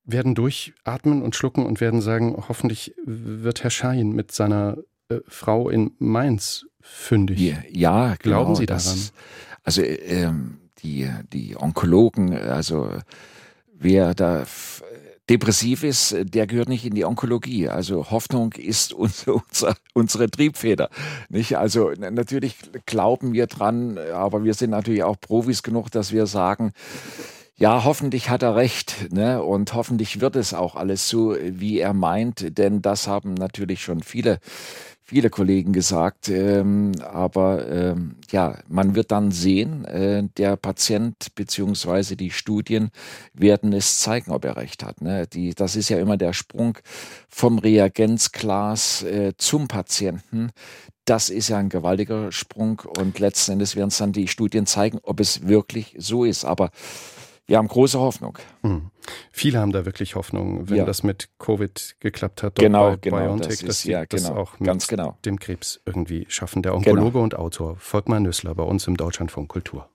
werden 0.05 0.35
durchatmen 0.35 1.22
und 1.22 1.37
schlucken 1.37 1.64
und 1.64 1.81
werden 1.81 2.03
sagen, 2.03 2.44
hoffentlich 2.48 2.94
wird 3.05 3.62
Herr 3.62 3.70
Schein 3.70 4.11
mit 4.11 4.33
seiner 4.33 4.79
äh, 5.09 5.20
Frau 5.29 5.70
in 5.70 5.92
Mainz 5.98 6.66
fündig. 6.81 7.38
Ja, 7.38 7.59
ja 7.70 8.14
glauben 8.16 8.46
genau, 8.46 8.55
Sie 8.57 8.66
daran? 8.66 8.83
Das, 8.83 9.12
also 9.62 9.83
ähm, 9.83 10.59
die, 10.83 11.09
die 11.33 11.57
Onkologen, 11.57 12.35
also 12.37 12.90
wer 13.72 14.14
da 14.14 14.44
depressiv 15.31 15.85
ist, 15.85 16.17
der 16.21 16.47
gehört 16.47 16.69
nicht 16.69 16.85
in 16.85 16.95
die 16.95 17.05
Onkologie. 17.05 17.69
Also 17.69 18.11
Hoffnung 18.11 18.53
ist 18.53 18.93
unser, 18.95 19.35
unser, 19.35 19.75
unsere 19.95 20.31
Triebfeder. 20.31 20.91
Nicht? 21.29 21.57
Also 21.57 21.93
natürlich 21.93 22.57
glauben 22.87 23.33
wir 23.33 23.47
dran, 23.47 23.99
aber 23.99 24.45
wir 24.45 24.55
sind 24.55 24.71
natürlich 24.71 25.05
auch 25.05 25.21
Profis 25.21 25.63
genug, 25.63 25.91
dass 25.91 26.13
wir 26.13 26.27
sagen, 26.27 26.73
ja, 27.57 27.85
hoffentlich 27.85 28.29
hat 28.29 28.43
er 28.43 28.57
recht, 28.57 29.13
ne? 29.13 29.41
Und 29.43 29.75
hoffentlich 29.75 30.21
wird 30.21 30.35
es 30.35 30.53
auch 30.53 30.75
alles 30.75 31.09
so, 31.09 31.37
wie 31.41 31.79
er 31.79 31.93
meint, 31.93 32.59
denn 32.59 32.83
das 32.83 33.07
haben 33.07 33.35
natürlich 33.35 33.83
schon 33.83 34.03
viele 34.03 34.41
viele 35.12 35.29
Kollegen 35.29 35.75
gesagt. 35.75 36.31
Ähm, 36.31 36.92
aber 37.03 37.68
ähm, 37.70 38.16
ja, 38.31 38.59
man 38.66 38.94
wird 38.94 39.12
dann 39.12 39.31
sehen, 39.31 39.85
äh, 39.85 40.22
der 40.38 40.57
Patient 40.57 41.35
beziehungsweise 41.35 42.16
die 42.16 42.31
Studien 42.31 42.90
werden 43.35 43.75
es 43.75 43.98
zeigen, 43.98 44.33
ob 44.33 44.46
er 44.46 44.57
recht 44.57 44.83
hat. 44.83 45.03
Ne? 45.03 45.27
Die, 45.27 45.55
das 45.55 45.77
ist 45.77 45.90
ja 45.90 45.98
immer 45.98 46.16
der 46.16 46.33
Sprung 46.33 46.79
vom 47.29 47.59
Reagenzglas 47.59 49.03
äh, 49.03 49.35
zum 49.37 49.68
Patienten. 49.68 50.51
Das 51.05 51.29
ist 51.29 51.48
ja 51.48 51.59
ein 51.59 51.68
gewaltiger 51.68 52.33
Sprung 52.33 52.81
und 52.98 53.18
letzten 53.18 53.53
Endes 53.53 53.77
werden 53.77 53.88
es 53.88 53.98
dann 53.98 54.12
die 54.12 54.29
Studien 54.29 54.64
zeigen, 54.64 54.98
ob 55.03 55.20
es 55.20 55.46
wirklich 55.46 55.94
so 55.98 56.25
ist. 56.25 56.46
Aber 56.46 56.70
wir 57.47 57.59
haben 57.59 57.69
große 57.69 57.99
Hoffnung. 57.99 58.39
Hm. 58.63 58.91
Viele 59.33 59.59
haben 59.59 59.73
da 59.73 59.85
wirklich 59.85 60.15
Hoffnung, 60.15 60.71
wenn 60.71 60.79
ja. 60.79 60.85
das 60.85 61.03
mit 61.03 61.29
Covid 61.39 61.97
geklappt 62.01 62.43
hat. 62.43 62.55
Genau, 62.57 62.91
bei 62.91 62.97
genau. 62.97 63.17
BioNTech, 63.19 63.49
das 63.49 63.61
ist, 63.61 63.69
dass 63.69 63.81
sie 63.81 63.91
ja, 63.93 64.07
das 64.07 64.25
genau, 64.25 64.41
auch 64.41 64.61
mit 64.61 64.67
ganz 64.67 64.87
genau. 64.87 65.19
dem 65.25 65.39
Krebs 65.39 65.81
irgendwie 65.85 66.27
schaffen. 66.29 66.63
Der 66.63 66.75
Onkologe 66.75 67.13
genau. 67.13 67.25
und 67.25 67.35
Autor 67.35 67.77
Volkmar 67.77 68.21
Nüssler 68.21 68.55
bei 68.55 68.63
uns 68.63 68.87
im 68.87 68.97
Deutschlandfunk 68.97 69.49
Kultur. 69.49 69.89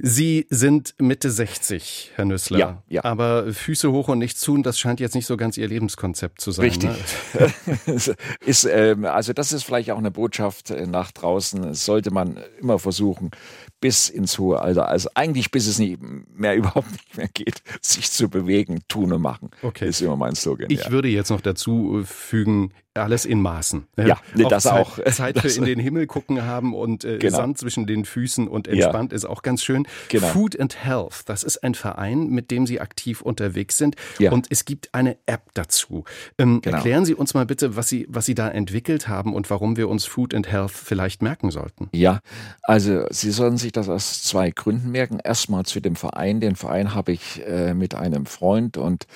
Sie 0.00 0.46
sind 0.48 0.94
Mitte 0.98 1.28
60, 1.28 2.12
Herr 2.14 2.24
Nüssler. 2.24 2.58
Ja, 2.58 2.82
ja. 2.88 3.04
Aber 3.04 3.52
Füße 3.52 3.90
hoch 3.90 4.08
und 4.08 4.18
nichts 4.18 4.40
tun, 4.40 4.62
das 4.62 4.78
scheint 4.78 5.00
jetzt 5.00 5.16
nicht 5.16 5.26
so 5.26 5.36
ganz 5.36 5.56
Ihr 5.56 5.66
Lebenskonzept 5.66 6.40
zu 6.40 6.52
sein. 6.52 6.66
Richtig. 6.66 6.90
Ne? 7.34 7.52
ist, 8.46 8.64
ähm, 8.64 9.04
also 9.06 9.32
das 9.32 9.52
ist 9.52 9.64
vielleicht 9.64 9.90
auch 9.90 9.98
eine 9.98 10.12
Botschaft 10.12 10.70
äh, 10.70 10.86
nach 10.86 11.10
draußen. 11.10 11.62
Das 11.62 11.84
sollte 11.84 12.12
man 12.12 12.38
immer 12.60 12.78
versuchen, 12.78 13.32
bis 13.80 14.08
ins 14.08 14.38
hohe 14.38 14.60
Alter, 14.60 14.88
also 14.88 15.08
eigentlich 15.14 15.50
bis 15.50 15.66
es 15.66 15.78
nicht 15.78 16.00
mehr 16.34 16.54
überhaupt 16.56 16.90
nicht 16.90 17.16
mehr 17.16 17.28
geht, 17.28 17.62
sich 17.80 18.10
zu 18.10 18.28
bewegen, 18.28 18.80
tun 18.88 19.12
und 19.12 19.22
machen. 19.22 19.50
Okay. 19.62 19.88
Ist 19.88 20.00
immer 20.00 20.16
mein 20.16 20.34
Slogan. 20.34 20.70
Ich 20.70 20.84
ja. 20.84 20.90
würde 20.90 21.08
jetzt 21.08 21.30
noch 21.30 21.40
dazu 21.40 22.02
fügen, 22.04 22.72
alles 22.98 23.24
in 23.24 23.40
Maßen. 23.40 23.86
Ja, 23.96 24.18
nee, 24.34 24.44
auch 24.44 24.48
das 24.48 24.64
Zeit, 24.64 24.80
auch. 24.80 24.98
Zeit 25.04 25.38
für 25.38 25.48
in 25.48 25.64
den 25.64 25.78
Himmel 25.78 26.06
gucken 26.06 26.44
haben 26.44 26.74
und 26.74 27.04
äh, 27.04 27.18
genau. 27.18 27.36
Sand 27.36 27.58
zwischen 27.58 27.86
den 27.86 28.04
Füßen 28.04 28.48
und 28.48 28.68
entspannt 28.68 29.12
ja. 29.12 29.16
ist 29.16 29.24
auch 29.24 29.42
ganz 29.42 29.62
schön. 29.62 29.86
Genau. 30.08 30.26
Food 30.28 30.58
and 30.58 30.84
Health, 30.84 31.22
das 31.26 31.42
ist 31.42 31.62
ein 31.64 31.74
Verein, 31.74 32.28
mit 32.28 32.50
dem 32.50 32.66
Sie 32.66 32.80
aktiv 32.80 33.22
unterwegs 33.22 33.78
sind. 33.78 33.96
Ja. 34.18 34.32
Und 34.32 34.46
es 34.50 34.64
gibt 34.64 34.94
eine 34.94 35.16
App 35.26 35.42
dazu. 35.54 36.04
Ähm, 36.38 36.60
genau. 36.60 36.76
Erklären 36.76 37.04
Sie 37.04 37.14
uns 37.14 37.34
mal 37.34 37.46
bitte, 37.46 37.76
was 37.76 37.88
Sie, 37.88 38.06
was 38.08 38.26
Sie 38.26 38.34
da 38.34 38.48
entwickelt 38.48 39.08
haben 39.08 39.34
und 39.34 39.50
warum 39.50 39.76
wir 39.76 39.88
uns 39.88 40.06
Food 40.06 40.34
and 40.34 40.50
Health 40.50 40.70
vielleicht 40.70 41.22
merken 41.22 41.50
sollten. 41.50 41.88
Ja, 41.92 42.20
also 42.62 43.06
Sie 43.10 43.30
sollen 43.30 43.56
sich 43.56 43.72
das 43.72 43.88
aus 43.88 44.22
zwei 44.22 44.50
Gründen 44.50 44.90
merken. 44.90 45.18
Erstmal 45.22 45.64
zu 45.64 45.80
dem 45.80 45.96
Verein. 45.96 46.40
Den 46.40 46.56
Verein 46.56 46.94
habe 46.94 47.12
ich 47.12 47.46
äh, 47.46 47.74
mit 47.74 47.94
einem 47.94 48.26
Freund 48.26 48.76
und 48.76 49.06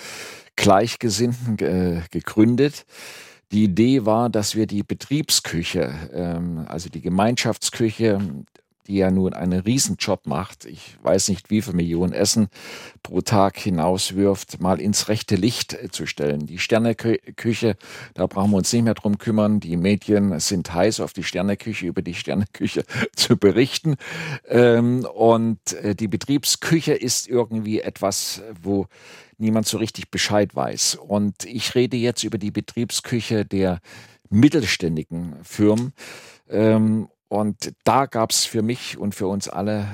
Gleichgesinnten 0.57 1.59
äh, 1.59 2.03
gegründet. 2.11 2.85
Die 3.52 3.64
Idee 3.64 4.06
war, 4.06 4.30
dass 4.30 4.56
wir 4.56 4.66
die 4.66 4.82
Betriebsküche, 4.82 5.92
ähm, 6.12 6.64
also 6.68 6.88
die 6.88 7.02
Gemeinschaftsküche, 7.02 8.18
die 8.87 8.97
ja 8.97 9.11
nun 9.11 9.33
einen 9.33 9.61
Riesenjob 9.61 10.27
macht, 10.27 10.64
ich 10.64 10.97
weiß 11.03 11.29
nicht, 11.29 11.51
wie 11.51 11.62
viele 11.62 11.77
Millionen 11.77 12.12
Essen 12.12 12.49
pro 13.03 13.21
Tag 13.21 13.59
hinauswirft, 13.59 14.61
mal 14.61 14.81
ins 14.81 15.09
rechte 15.09 15.37
Licht 15.37 15.75
äh, 15.75 15.88
zu 15.90 16.07
stellen. 16.07 16.47
Die 16.47 16.59
Sterneküche, 16.59 17.77
da 18.14 18.27
brauchen 18.27 18.51
wir 18.51 18.59
uns 18.59 18.73
nicht 18.73 18.85
mehr 18.85 18.95
drum 18.95 19.18
kümmern. 19.18 19.61
Die 19.61 19.77
Medien 19.77 20.38
sind 20.40 20.73
heiß 20.73 21.01
auf 21.01 21.12
die 21.12 21.23
Sterneküche, 21.23 21.87
über 21.87 22.03
die 22.03 22.14
Sterneküche 22.14 22.85
zu 23.16 23.37
berichten. 23.37 23.97
Ähm, 24.49 25.07
und 25.14 25.73
äh, 25.75 25.95
die 25.95 26.09
Betriebsküche 26.09 26.95
ist 26.95 27.29
irgendwie 27.29 27.81
etwas, 27.81 28.42
wo 28.61 28.87
niemand 29.38 29.66
so 29.66 29.79
richtig 29.79 30.11
Bescheid 30.11 30.55
weiß. 30.55 30.97
Und 30.97 31.45
ich 31.45 31.75
rede 31.75 31.97
jetzt 31.97 32.25
über 32.25 32.38
die 32.38 32.51
Betriebsküche 32.51 33.45
der 33.45 33.81
mittelständigen 34.31 35.37
Firmen. 35.42 35.92
Ähm, 36.49 37.09
und 37.33 37.73
da 37.85 38.05
gab 38.05 38.31
es 38.31 38.45
für 38.45 38.61
mich 38.61 38.99
und 38.99 39.14
für 39.14 39.27
uns 39.27 39.49
alle 39.49 39.88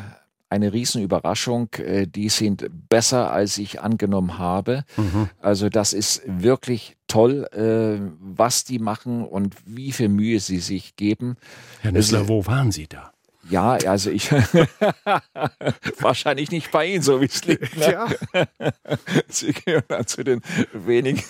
eine 0.51 0.72
Riesenüberraschung. 0.72 1.68
Äh, 1.74 2.09
die 2.09 2.31
sind 2.31 2.66
besser, 2.88 3.31
als 3.31 3.59
ich 3.59 3.81
angenommen 3.81 4.38
habe. 4.38 4.83
Mhm. 4.96 5.29
Also 5.40 5.68
das 5.68 5.92
ist 5.92 6.22
wirklich 6.27 6.96
toll, 7.07 7.44
äh, 7.53 8.01
was 8.20 8.64
die 8.64 8.81
machen 8.81 9.24
und 9.24 9.55
wie 9.64 9.92
viel 9.92 10.09
Mühe 10.09 10.40
sie 10.40 10.59
sich 10.59 10.96
geben. 10.96 11.37
Herr 11.81 11.92
Nüssler, 11.92 12.27
wo 12.27 12.44
waren 12.46 12.72
Sie 12.72 12.88
da? 12.88 13.12
Ja, 13.50 13.72
also 13.72 14.11
ich 14.11 14.30
wahrscheinlich 16.00 16.50
nicht 16.50 16.70
bei 16.70 16.87
Ihnen, 16.87 17.02
so 17.02 17.20
wie 17.20 17.26
es 17.26 17.44
liegt. 17.44 17.76
Ne? 17.76 17.92
Ja. 17.92 18.08
Sie 19.28 19.52
gehören 19.52 19.84
dann 19.88 20.06
zu 20.06 20.22
den 20.22 20.42
wenigen, 20.72 21.22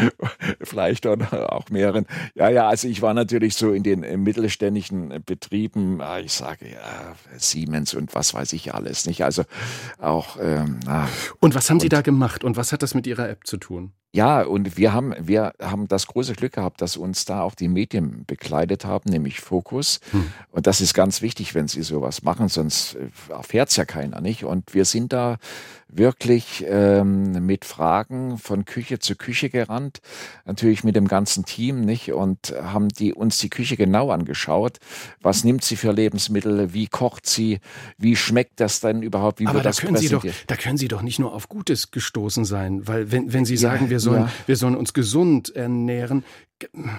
vielleicht 0.62 1.06
auch 1.06 1.68
mehreren. 1.70 2.06
Ja, 2.34 2.48
ja, 2.48 2.68
also 2.68 2.88
ich 2.88 3.02
war 3.02 3.14
natürlich 3.14 3.56
so 3.56 3.72
in 3.72 3.82
den 3.82 4.00
mittelständischen 4.22 5.22
Betrieben, 5.24 6.00
ah, 6.00 6.20
ich 6.20 6.32
sage 6.32 6.70
ja, 6.70 7.16
Siemens 7.36 7.94
und 7.94 8.14
was 8.14 8.34
weiß 8.34 8.52
ich 8.52 8.74
alles 8.74 9.06
nicht. 9.06 9.24
Also 9.24 9.44
auch. 9.98 10.38
Ähm, 10.40 10.80
na, 10.84 11.08
und 11.40 11.54
was 11.54 11.68
haben 11.70 11.80
Sie 11.80 11.88
da 11.88 12.00
gemacht 12.00 12.44
und 12.44 12.56
was 12.56 12.72
hat 12.72 12.82
das 12.82 12.94
mit 12.94 13.06
Ihrer 13.06 13.28
App 13.28 13.46
zu 13.46 13.56
tun? 13.56 13.92
Ja, 14.16 14.44
und 14.44 14.78
wir 14.78 14.94
haben, 14.94 15.14
wir 15.20 15.52
haben 15.60 15.88
das 15.88 16.06
große 16.06 16.32
Glück 16.32 16.54
gehabt, 16.54 16.80
dass 16.80 16.96
uns 16.96 17.26
da 17.26 17.42
auch 17.42 17.54
die 17.54 17.68
Medien 17.68 18.24
bekleidet 18.26 18.86
haben, 18.86 19.10
nämlich 19.10 19.40
Fokus. 19.40 20.00
Hm. 20.12 20.32
Und 20.50 20.66
das 20.66 20.80
ist 20.80 20.94
ganz 20.94 21.20
wichtig, 21.20 21.54
wenn 21.54 21.68
sie 21.68 21.82
sowas 21.82 22.22
machen, 22.22 22.48
sonst 22.48 22.94
äh, 22.94 23.10
erfährt 23.30 23.68
es 23.68 23.76
ja 23.76 23.84
keiner, 23.84 24.22
nicht? 24.22 24.44
Und 24.44 24.72
wir 24.72 24.86
sind 24.86 25.12
da 25.12 25.36
wirklich 25.88 26.64
ähm, 26.68 27.46
mit 27.46 27.64
Fragen 27.64 28.38
von 28.38 28.64
Küche 28.64 28.98
zu 28.98 29.14
Küche 29.16 29.50
gerannt, 29.50 30.00
natürlich 30.44 30.84
mit 30.84 30.96
dem 30.96 31.08
ganzen 31.08 31.44
Team, 31.44 31.82
nicht? 31.82 32.12
Und 32.12 32.54
haben 32.60 32.88
die 32.88 33.14
uns 33.14 33.38
die 33.38 33.50
Küche 33.50 33.76
genau 33.76 34.10
angeschaut. 34.10 34.78
Was 35.20 35.44
nimmt 35.44 35.64
sie 35.64 35.76
für 35.76 35.92
Lebensmittel? 35.92 36.72
Wie 36.72 36.88
kocht 36.88 37.26
sie? 37.26 37.60
Wie 37.98 38.16
schmeckt 38.16 38.60
das 38.60 38.80
denn 38.80 39.02
überhaupt? 39.02 39.40
Wie 39.40 39.46
Aber 39.46 39.54
wird 39.54 39.64
da 39.64 39.70
das 39.70 39.80
können 39.80 39.96
Sie 39.96 40.08
doch, 40.08 40.24
da 40.46 40.56
können 40.56 40.76
Sie 40.76 40.88
doch 40.88 41.02
nicht 41.02 41.18
nur 41.18 41.32
auf 41.32 41.48
Gutes 41.48 41.90
gestoßen 41.90 42.44
sein, 42.44 42.86
weil 42.86 43.12
wenn, 43.12 43.32
wenn 43.32 43.44
Sie 43.44 43.56
sagen, 43.56 43.84
ja, 43.84 43.90
wir 43.90 44.00
sollen, 44.00 44.22
ja. 44.22 44.30
wir 44.46 44.56
sollen 44.56 44.76
uns 44.76 44.92
gesund 44.92 45.54
ernähren, 45.54 46.24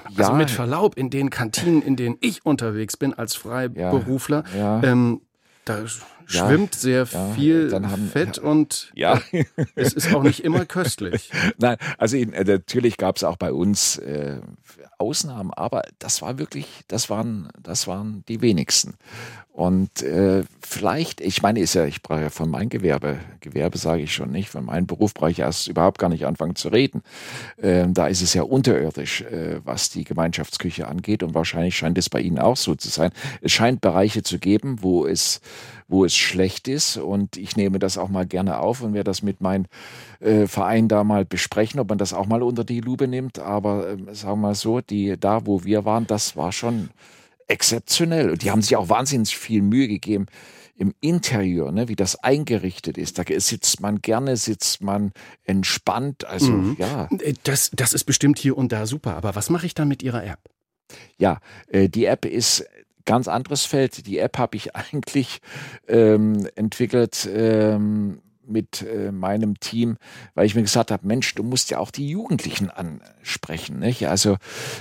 also 0.05 0.21
ja. 0.21 0.33
mit 0.33 0.51
Verlaub, 0.51 0.97
in 0.97 1.09
den 1.09 1.29
Kantinen, 1.29 1.81
in 1.81 1.95
denen 1.95 2.17
ich 2.21 2.45
unterwegs 2.45 2.95
bin 2.95 3.13
als 3.13 3.35
Freiberufler, 3.35 4.43
ähm, 4.83 5.21
da 5.65 5.83
schwimmt 6.27 6.75
sehr 6.75 7.05
viel 7.05 7.71
haben, 7.73 8.09
Fett 8.09 8.37
und 8.37 8.91
ja. 8.95 9.21
Äh, 9.31 9.45
es 9.75 9.93
ist 9.93 10.13
auch 10.13 10.23
nicht 10.23 10.43
immer 10.43 10.65
köstlich. 10.67 11.31
Nein, 11.57 11.77
also 11.97 12.17
äh, 12.17 12.43
natürlich 12.43 12.97
gab 12.97 13.15
es 13.15 13.23
auch 13.23 13.37
bei 13.37 13.51
uns 13.53 13.97
äh, 13.97 14.41
Ausnahmen, 14.97 15.53
aber 15.53 15.83
das 15.99 16.21
war 16.21 16.37
wirklich, 16.37 16.67
das 16.87 17.09
waren, 17.09 17.49
das 17.61 17.87
waren 17.87 18.23
die 18.27 18.41
wenigsten. 18.41 18.95
Und 19.57 20.03
äh, 20.03 20.43
vielleicht, 20.61 21.19
ich 21.19 21.41
meine, 21.41 21.59
ist 21.59 21.73
ja, 21.73 21.85
ich 21.85 22.03
brauche 22.03 22.21
ja 22.21 22.29
von 22.29 22.47
meinem 22.47 22.69
Gewerbe, 22.69 23.17
Gewerbe 23.39 23.79
sage 23.79 24.03
ich 24.03 24.13
schon 24.13 24.29
nicht, 24.29 24.49
von 24.49 24.65
meinem 24.65 24.85
Beruf 24.85 25.15
brauche 25.15 25.31
ich 25.31 25.39
erst 25.39 25.67
überhaupt 25.67 25.97
gar 25.97 26.09
nicht 26.09 26.27
anfangen 26.27 26.55
zu 26.55 26.67
reden. 26.67 27.01
Ähm, 27.59 27.95
da 27.95 28.05
ist 28.05 28.21
es 28.21 28.35
ja 28.35 28.43
unterirdisch, 28.43 29.21
äh, 29.21 29.59
was 29.63 29.89
die 29.89 30.03
Gemeinschaftsküche 30.03 30.87
angeht 30.87 31.23
und 31.23 31.33
wahrscheinlich 31.33 31.75
scheint 31.75 31.97
es 31.97 32.07
bei 32.07 32.21
Ihnen 32.21 32.37
auch 32.37 32.55
so 32.55 32.75
zu 32.75 32.89
sein. 32.89 33.09
Es 33.41 33.51
scheint 33.51 33.81
Bereiche 33.81 34.21
zu 34.21 34.37
geben, 34.37 34.83
wo 34.83 35.07
es, 35.07 35.41
wo 35.87 36.03
es 36.03 36.15
schlecht 36.15 36.67
ist 36.67 36.97
und 36.97 37.37
ich 37.37 37.55
nehme 37.55 37.79
das 37.79 37.97
auch 37.97 38.09
mal 38.09 38.25
gerne 38.25 38.59
auf 38.59 38.81
und 38.81 38.93
werde 38.93 39.09
das 39.09 39.21
mit 39.21 39.39
meinem 39.41 39.65
äh, 40.19 40.47
Verein 40.47 40.87
da 40.87 41.03
mal 41.03 41.25
besprechen, 41.25 41.79
ob 41.79 41.89
man 41.89 41.97
das 41.97 42.13
auch 42.13 42.25
mal 42.25 42.43
unter 42.43 42.63
die 42.63 42.81
Lupe 42.81 43.07
nimmt. 43.07 43.39
Aber 43.39 43.89
äh, 43.89 43.97
sagen 44.13 44.41
wir 44.41 44.47
mal 44.47 44.55
so, 44.55 44.81
die 44.81 45.15
da, 45.17 45.45
wo 45.45 45.63
wir 45.63 45.85
waren, 45.85 46.05
das 46.05 46.35
war 46.35 46.51
schon 46.51 46.89
exzeptionell. 47.47 48.29
Und 48.29 48.43
die 48.43 48.51
haben 48.51 48.61
sich 48.61 48.75
auch 48.75 48.89
wahnsinnig 48.89 49.37
viel 49.37 49.61
Mühe 49.61 49.87
gegeben 49.87 50.25
im 50.75 50.93
Interieur, 51.01 51.71
ne, 51.71 51.87
wie 51.87 51.95
das 51.95 52.21
eingerichtet 52.23 52.97
ist. 52.97 53.17
Da 53.17 53.23
sitzt 53.37 53.81
man 53.81 54.01
gerne, 54.01 54.37
sitzt 54.37 54.81
man 54.81 55.11
entspannt. 55.43 56.25
Also 56.25 56.51
mhm. 56.51 56.75
ja. 56.77 57.07
Äh, 57.19 57.33
das, 57.43 57.71
das 57.73 57.93
ist 57.93 58.03
bestimmt 58.03 58.39
hier 58.39 58.57
und 58.57 58.71
da 58.71 58.85
super. 58.85 59.15
Aber 59.15 59.35
was 59.35 59.49
mache 59.49 59.65
ich 59.65 59.73
dann 59.73 59.87
mit 59.87 60.03
Ihrer 60.03 60.23
App? 60.23 60.39
Ja, 61.17 61.39
äh, 61.67 61.89
die 61.89 62.05
App 62.05 62.25
ist 62.25 62.65
ganz 63.07 63.27
anderes 63.27 63.65
Feld. 63.65 64.05
Die 64.05 64.19
App 64.19 64.37
habe 64.37 64.55
ich 64.55 64.75
eigentlich 64.75 65.39
ähm, 65.87 66.47
entwickelt. 66.55 67.27
Ähm, 67.33 68.21
mit 68.49 68.81
äh, 68.81 69.11
meinem 69.11 69.59
Team, 69.59 69.97
weil 70.33 70.45
ich 70.45 70.55
mir 70.55 70.61
gesagt 70.61 70.89
habe, 70.89 71.05
Mensch, 71.05 71.35
du 71.35 71.43
musst 71.43 71.69
ja 71.69 71.79
auch 71.79 71.91
die 71.91 72.07
Jugendlichen 72.07 72.69
ansprechen. 72.69 73.79
Nicht? 73.79 74.07
Also 74.07 74.37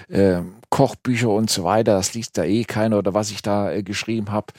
äh, 0.09 0.43
Kochbücher 0.71 1.31
und 1.31 1.51
so 1.51 1.65
weiter, 1.65 1.95
das 1.95 2.15
liest 2.15 2.39
da 2.39 2.45
eh 2.45 2.63
keiner 2.63 2.97
oder 2.97 3.13
was 3.13 3.33
ich 3.33 3.43
da 3.43 3.73
äh, 3.73 3.83
geschrieben 3.83 4.31
habe 4.31 4.53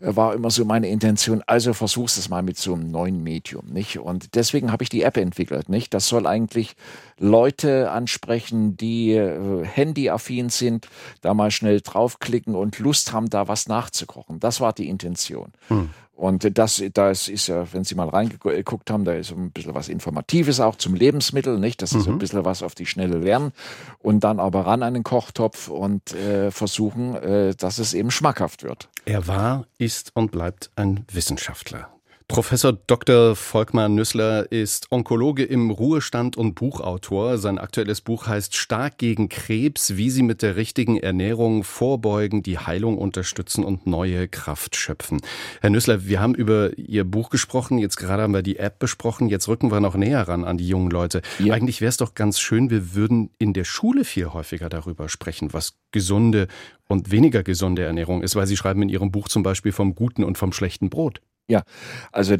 war 0.00 0.34
immer 0.34 0.50
so 0.50 0.64
meine 0.64 0.88
Intention. 0.88 1.42
Also 1.46 1.74
versuchst 1.74 2.18
es 2.18 2.28
mal 2.28 2.42
mit 2.42 2.56
so 2.56 2.74
einem 2.74 2.90
neuen 2.90 3.22
Medium, 3.22 3.66
nicht? 3.66 3.98
Und 3.98 4.34
deswegen 4.34 4.72
habe 4.72 4.82
ich 4.82 4.88
die 4.88 5.02
App 5.02 5.16
entwickelt, 5.16 5.68
nicht? 5.68 5.92
Das 5.92 6.08
soll 6.08 6.26
eigentlich 6.26 6.74
Leute 7.18 7.90
ansprechen, 7.90 8.76
die 8.76 9.12
äh, 9.12 9.64
handyaffin 9.64 10.48
sind, 10.48 10.88
da 11.20 11.34
mal 11.34 11.50
schnell 11.50 11.80
draufklicken 11.82 12.54
und 12.54 12.78
Lust 12.78 13.12
haben, 13.12 13.28
da 13.28 13.46
was 13.46 13.68
nachzukochen. 13.68 14.40
Das 14.40 14.60
war 14.60 14.72
die 14.72 14.88
Intention. 14.88 15.52
Hm. 15.68 15.90
Und 16.20 16.58
das, 16.58 16.82
das 16.92 17.28
ist 17.28 17.46
ja, 17.46 17.72
wenn 17.72 17.84
Sie 17.84 17.94
mal 17.94 18.10
reingeguckt 18.10 18.90
haben, 18.90 19.06
da 19.06 19.14
ist 19.14 19.32
ein 19.32 19.52
bisschen 19.52 19.74
was 19.74 19.88
Informatives 19.88 20.60
auch 20.60 20.76
zum 20.76 20.94
Lebensmittel, 20.94 21.58
nicht? 21.58 21.80
Das 21.80 21.94
ist 21.94 22.06
mhm. 22.06 22.12
ein 22.12 22.18
bisschen 22.18 22.44
was 22.44 22.62
auf 22.62 22.74
die 22.74 22.84
Schnelle 22.84 23.16
lernen 23.16 23.52
und 24.00 24.22
dann 24.22 24.38
aber 24.38 24.66
ran 24.66 24.82
an 24.82 24.92
den 24.92 25.02
Kochtopf 25.02 25.68
und 25.68 26.12
äh, 26.12 26.50
versuchen, 26.50 27.14
äh, 27.14 27.54
dass 27.54 27.78
es 27.78 27.94
eben 27.94 28.10
schmackhaft 28.10 28.64
wird. 28.64 28.90
Er 29.06 29.28
war, 29.28 29.64
ist 29.78 30.10
und 30.14 30.30
bleibt 30.30 30.70
ein 30.76 31.06
Wissenschaftler. 31.10 31.88
Professor 32.30 32.72
Dr. 32.72 33.34
Volkmar 33.34 33.88
Nüssler 33.88 34.52
ist 34.52 34.92
Onkologe 34.92 35.42
im 35.42 35.72
Ruhestand 35.72 36.36
und 36.36 36.54
Buchautor. 36.54 37.38
Sein 37.38 37.58
aktuelles 37.58 38.02
Buch 38.02 38.28
heißt 38.28 38.54
Stark 38.54 38.98
gegen 38.98 39.28
Krebs, 39.28 39.96
wie 39.96 40.10
Sie 40.10 40.22
mit 40.22 40.40
der 40.40 40.54
richtigen 40.54 40.96
Ernährung 40.96 41.64
vorbeugen, 41.64 42.44
die 42.44 42.56
Heilung 42.56 42.98
unterstützen 42.98 43.64
und 43.64 43.88
neue 43.88 44.28
Kraft 44.28 44.76
schöpfen. 44.76 45.20
Herr 45.60 45.70
Nüssler, 45.70 46.06
wir 46.06 46.20
haben 46.20 46.36
über 46.36 46.78
Ihr 46.78 47.02
Buch 47.02 47.30
gesprochen, 47.30 47.78
jetzt 47.78 47.96
gerade 47.96 48.22
haben 48.22 48.32
wir 48.32 48.42
die 48.42 48.60
App 48.60 48.78
besprochen, 48.78 49.28
jetzt 49.28 49.48
rücken 49.48 49.72
wir 49.72 49.80
noch 49.80 49.96
näher 49.96 50.28
ran 50.28 50.44
an 50.44 50.56
die 50.56 50.68
jungen 50.68 50.92
Leute. 50.92 51.22
Ja. 51.40 51.54
Eigentlich 51.54 51.80
wäre 51.80 51.88
es 51.88 51.96
doch 51.96 52.14
ganz 52.14 52.38
schön, 52.38 52.70
wir 52.70 52.94
würden 52.94 53.30
in 53.38 53.54
der 53.54 53.64
Schule 53.64 54.04
viel 54.04 54.32
häufiger 54.32 54.68
darüber 54.68 55.08
sprechen, 55.08 55.52
was 55.52 55.80
gesunde 55.90 56.46
und 56.86 57.10
weniger 57.10 57.42
gesunde 57.42 57.82
Ernährung 57.82 58.22
ist, 58.22 58.36
weil 58.36 58.46
Sie 58.46 58.56
schreiben 58.56 58.82
in 58.82 58.88
Ihrem 58.88 59.10
Buch 59.10 59.26
zum 59.26 59.42
Beispiel 59.42 59.72
vom 59.72 59.96
guten 59.96 60.22
und 60.22 60.38
vom 60.38 60.52
schlechten 60.52 60.90
Brot. 60.90 61.20
Ja, 61.50 61.64
also 62.12 62.36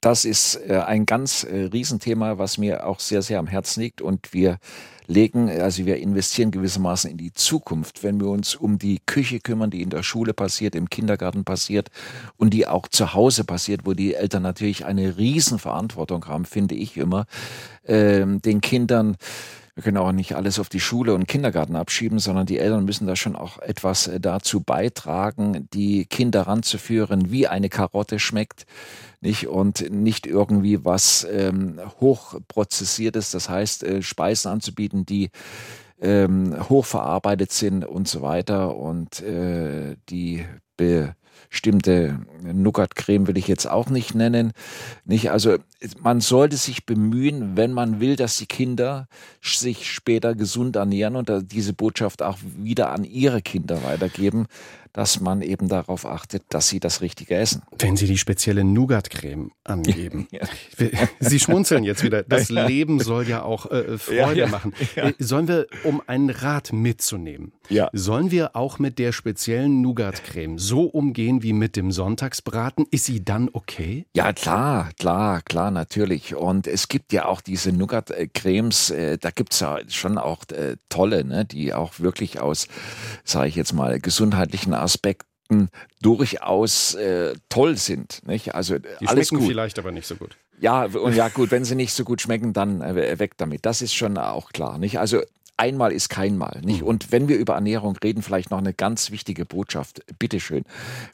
das 0.00 0.24
ist 0.24 0.56
äh, 0.68 0.82
ein 0.84 1.06
ganz 1.06 1.44
äh, 1.44 1.68
Riesenthema, 1.72 2.38
was 2.38 2.58
mir 2.58 2.84
auch 2.84 2.98
sehr, 2.98 3.22
sehr 3.22 3.38
am 3.38 3.46
Herzen 3.46 3.80
liegt. 3.82 4.02
Und 4.02 4.32
wir 4.34 4.58
legen, 5.06 5.48
also 5.48 5.86
wir 5.86 5.98
investieren 5.98 6.50
gewissermaßen 6.50 7.08
in 7.08 7.18
die 7.18 7.32
Zukunft, 7.32 8.02
wenn 8.02 8.20
wir 8.20 8.26
uns 8.26 8.56
um 8.56 8.78
die 8.78 9.00
Küche 9.06 9.38
kümmern, 9.38 9.70
die 9.70 9.80
in 9.80 9.90
der 9.90 10.02
Schule 10.02 10.34
passiert, 10.34 10.74
im 10.74 10.90
Kindergarten 10.90 11.44
passiert 11.44 11.90
und 12.36 12.50
die 12.50 12.66
auch 12.66 12.88
zu 12.88 13.14
Hause 13.14 13.44
passiert, 13.44 13.82
wo 13.84 13.92
die 13.92 14.14
Eltern 14.14 14.42
natürlich 14.42 14.84
eine 14.84 15.16
Riesenverantwortung 15.16 16.26
haben, 16.26 16.46
finde 16.46 16.74
ich 16.74 16.96
immer, 16.96 17.26
ähm, 17.86 18.42
den 18.42 18.60
Kindern 18.60 19.16
wir 19.76 19.82
können 19.82 19.98
auch 19.98 20.10
nicht 20.10 20.34
alles 20.34 20.58
auf 20.58 20.70
die 20.70 20.80
Schule 20.80 21.14
und 21.14 21.28
Kindergarten 21.28 21.76
abschieben, 21.76 22.18
sondern 22.18 22.46
die 22.46 22.58
Eltern 22.58 22.86
müssen 22.86 23.06
da 23.06 23.14
schon 23.14 23.36
auch 23.36 23.58
etwas 23.58 24.06
äh, 24.06 24.18
dazu 24.18 24.60
beitragen, 24.60 25.68
die 25.74 26.06
Kinder 26.06 26.46
ranzuführen, 26.46 27.30
wie 27.30 27.46
eine 27.46 27.68
Karotte 27.68 28.18
schmeckt, 28.18 28.64
nicht? 29.20 29.48
Und 29.48 29.90
nicht 29.90 30.26
irgendwie 30.26 30.82
was 30.86 31.26
ähm, 31.30 31.78
hochprozessiertes, 32.00 33.30
das 33.30 33.50
heißt 33.50 33.84
äh, 33.84 34.00
Speisen 34.00 34.50
anzubieten, 34.50 35.04
die 35.04 35.30
ähm, 36.00 36.56
hochverarbeitet 36.70 37.52
sind 37.52 37.84
und 37.84 38.08
so 38.08 38.22
weiter. 38.22 38.76
Und 38.76 39.20
äh, 39.20 39.96
die 40.08 40.46
be 40.78 41.14
bestimmte 41.50 42.20
Nougat-Creme 42.42 43.26
will 43.26 43.38
ich 43.38 43.48
jetzt 43.48 43.68
auch 43.68 43.88
nicht 43.90 44.14
nennen. 44.14 44.52
Nicht, 45.04 45.30
also 45.30 45.56
man 46.00 46.20
sollte 46.20 46.56
sich 46.56 46.86
bemühen, 46.86 47.56
wenn 47.56 47.72
man 47.72 48.00
will, 48.00 48.16
dass 48.16 48.38
die 48.38 48.46
Kinder 48.46 49.08
sich 49.42 49.90
später 49.90 50.34
gesund 50.34 50.76
ernähren 50.76 51.16
und 51.16 51.30
diese 51.52 51.72
Botschaft 51.72 52.22
auch 52.22 52.38
wieder 52.56 52.92
an 52.92 53.04
ihre 53.04 53.42
Kinder 53.42 53.82
weitergeben, 53.84 54.46
dass 54.96 55.20
man 55.20 55.42
eben 55.42 55.68
darauf 55.68 56.06
achtet, 56.06 56.44
dass 56.48 56.68
sie 56.70 56.80
das 56.80 57.02
Richtige 57.02 57.34
essen. 57.34 57.60
Wenn 57.78 57.98
Sie 57.98 58.06
die 58.06 58.16
spezielle 58.16 58.64
Nougat-Creme 58.64 59.50
angeben. 59.62 60.26
ja. 60.32 60.40
Sie 61.20 61.38
schmunzeln 61.38 61.84
jetzt 61.84 62.02
wieder. 62.02 62.22
Das 62.22 62.48
Leben 62.48 63.00
soll 63.00 63.28
ja 63.28 63.42
auch 63.42 63.70
äh, 63.70 63.98
Freude 63.98 64.16
ja, 64.16 64.32
ja, 64.32 64.46
machen. 64.46 64.72
Äh, 64.94 65.12
sollen 65.18 65.48
wir, 65.48 65.66
um 65.84 66.02
einen 66.06 66.30
Rat 66.30 66.72
mitzunehmen, 66.72 67.52
sollen 67.92 68.30
wir 68.30 68.56
auch 68.56 68.78
mit 68.78 68.98
der 68.98 69.12
speziellen 69.12 69.82
Nougat-Creme 69.82 70.58
so 70.58 70.84
umgehen 70.84 71.42
wie 71.42 71.52
mit 71.52 71.76
dem 71.76 71.92
Sonntagsbraten? 71.92 72.86
Ist 72.90 73.04
sie 73.04 73.22
dann 73.22 73.50
okay? 73.52 74.06
Ja, 74.14 74.32
klar, 74.32 74.90
klar, 74.98 75.42
klar, 75.42 75.70
natürlich. 75.70 76.34
Und 76.34 76.66
es 76.66 76.88
gibt 76.88 77.12
ja 77.12 77.26
auch 77.26 77.42
diese 77.42 77.70
Nougat-Cremes, 77.70 78.90
äh, 78.90 79.18
da 79.18 79.30
gibt 79.30 79.52
es 79.52 79.60
ja 79.60 79.78
schon 79.88 80.16
auch 80.16 80.48
äh, 80.52 80.76
tolle, 80.88 81.22
ne, 81.22 81.44
die 81.44 81.74
auch 81.74 82.00
wirklich 82.00 82.40
aus, 82.40 82.66
sage 83.24 83.48
ich 83.48 83.56
jetzt 83.56 83.74
mal, 83.74 84.00
gesundheitlichen 84.00 84.72
Aspekten 84.86 85.68
durchaus 86.00 86.94
äh, 86.94 87.34
toll 87.48 87.76
sind. 87.76 88.22
Nicht? 88.26 88.54
Also 88.54 88.78
die 88.78 89.06
alles 89.06 89.28
schmecken 89.28 89.42
gut. 89.42 89.48
vielleicht 89.48 89.78
aber 89.78 89.92
nicht 89.92 90.06
so 90.06 90.16
gut. 90.16 90.36
Ja, 90.58 90.84
und 90.86 91.14
ja 91.14 91.28
gut, 91.28 91.50
wenn 91.50 91.64
sie 91.64 91.74
nicht 91.74 91.92
so 91.92 92.04
gut 92.04 92.22
schmecken, 92.22 92.52
dann 92.52 92.80
äh, 92.80 93.18
weg 93.18 93.36
damit. 93.36 93.66
Das 93.66 93.82
ist 93.82 93.94
schon 93.94 94.16
auch 94.16 94.50
klar. 94.50 94.78
Nicht? 94.78 94.98
Also 94.98 95.22
einmal 95.56 95.92
ist 95.92 96.08
kein 96.08 96.36
Mal. 96.36 96.60
Nicht? 96.62 96.82
Mhm. 96.82 96.86
Und 96.86 97.12
wenn 97.12 97.28
wir 97.28 97.36
über 97.36 97.54
Ernährung 97.54 97.96
reden, 97.96 98.22
vielleicht 98.22 98.50
noch 98.50 98.58
eine 98.58 98.74
ganz 98.74 99.10
wichtige 99.10 99.44
Botschaft. 99.44 100.02
Bitteschön, 100.18 100.64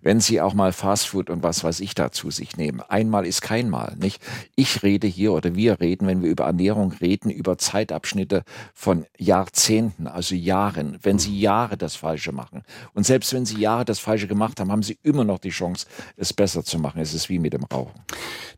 wenn 0.01 0.21
Sie 0.21 0.41
auch 0.41 0.55
mal 0.55 0.73
Fastfood 0.73 1.31
und 1.31 1.43
was 1.43 1.65
weiß 1.65 1.81
ich 1.81 1.95
dazu 1.95 2.31
sich 2.31 2.57
nehmen. 2.57 2.81
Einmal 2.81 3.27
ist 3.27 3.43
kein 3.43 3.71
Mal. 3.71 3.95
Nicht? 3.99 4.23
Ich 4.57 4.83
rede 4.83 5.07
hier 5.07 5.33
oder 5.33 5.55
wir 5.55 5.81
reden, 5.81 6.07
wenn 6.07 6.23
wir 6.23 6.31
über 6.31 6.45
Ernährung 6.45 6.93
reden, 7.01 7.31
über 7.31 7.59
Zeitabschnitte 7.59 8.43
von 8.75 9.07
Jahrzehnten, 9.19 10.07
also 10.07 10.35
Jahren. 10.35 10.99
Wenn 11.03 11.19
Sie 11.19 11.39
Jahre 11.39 11.77
das 11.77 11.97
Falsche 11.97 12.33
machen. 12.33 12.63
Und 12.95 13.07
selbst 13.07 13.33
wenn 13.33 13.47
Sie 13.47 13.59
Jahre 13.59 13.85
das 13.85 13.99
Falsche 13.99 14.27
gemacht 14.27 14.61
haben, 14.61 14.73
haben 14.73 14.83
Sie 14.83 14.99
immer 15.03 15.25
noch 15.25 15.39
die 15.39 15.51
Chance, 15.51 15.87
es 16.17 16.33
besser 16.33 16.65
zu 16.65 16.79
machen. 16.79 17.01
Es 17.01 17.15
ist 17.15 17.29
wie 17.29 17.39
mit 17.39 17.53
dem 17.53 17.65
Rauchen. 17.65 18.01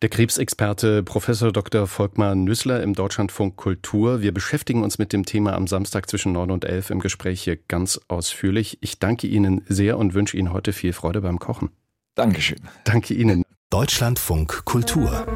Der 0.03 0.09
Krebsexperte 0.09 1.03
Professor 1.03 1.53
Dr. 1.53 1.87
Volkmar 1.87 2.35
Nüssler 2.35 2.82
im 2.82 2.95
Deutschlandfunk 2.95 3.57
Kultur. 3.57 4.20
Wir 4.20 4.32
beschäftigen 4.32 4.82
uns 4.82 4.99
mit 4.99 5.12
dem 5.12 5.24
Thema 5.24 5.55
am 5.55 5.66
Samstag 5.75 6.09
zwischen 6.09 6.31
9 6.31 6.53
und 6.53 6.64
11 6.64 6.91
im 6.91 7.01
Gespräch 7.01 7.43
hier 7.43 7.57
ganz 7.57 8.01
ausführlich. 8.07 8.79
Ich 8.81 9.01
danke 9.01 9.27
Ihnen 9.27 9.62
sehr 9.66 9.99
und 9.99 10.14
wünsche 10.14 10.37
Ihnen 10.37 10.53
heute 10.53 10.72
viel 10.72 10.93
Freude 10.93 11.20
beim 11.20 11.41
Kochen. 11.41 11.70
Dankeschön. 12.14 12.61
Danke 12.85 13.12
Ihnen. 13.12 13.43
Deutschlandfunk 13.70 14.64
Kultur. 14.64 15.27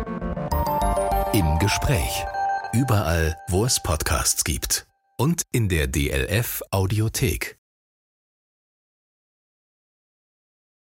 Im 1.32 1.58
Gespräch. 1.58 2.24
Überall, 2.72 3.36
wo 3.48 3.64
es 3.64 3.82
Podcasts 3.82 4.44
gibt. 4.44 4.86
Und 5.16 5.42
in 5.50 5.68
der 5.68 5.88
DLF 5.88 6.62
Audiothek. 6.70 7.57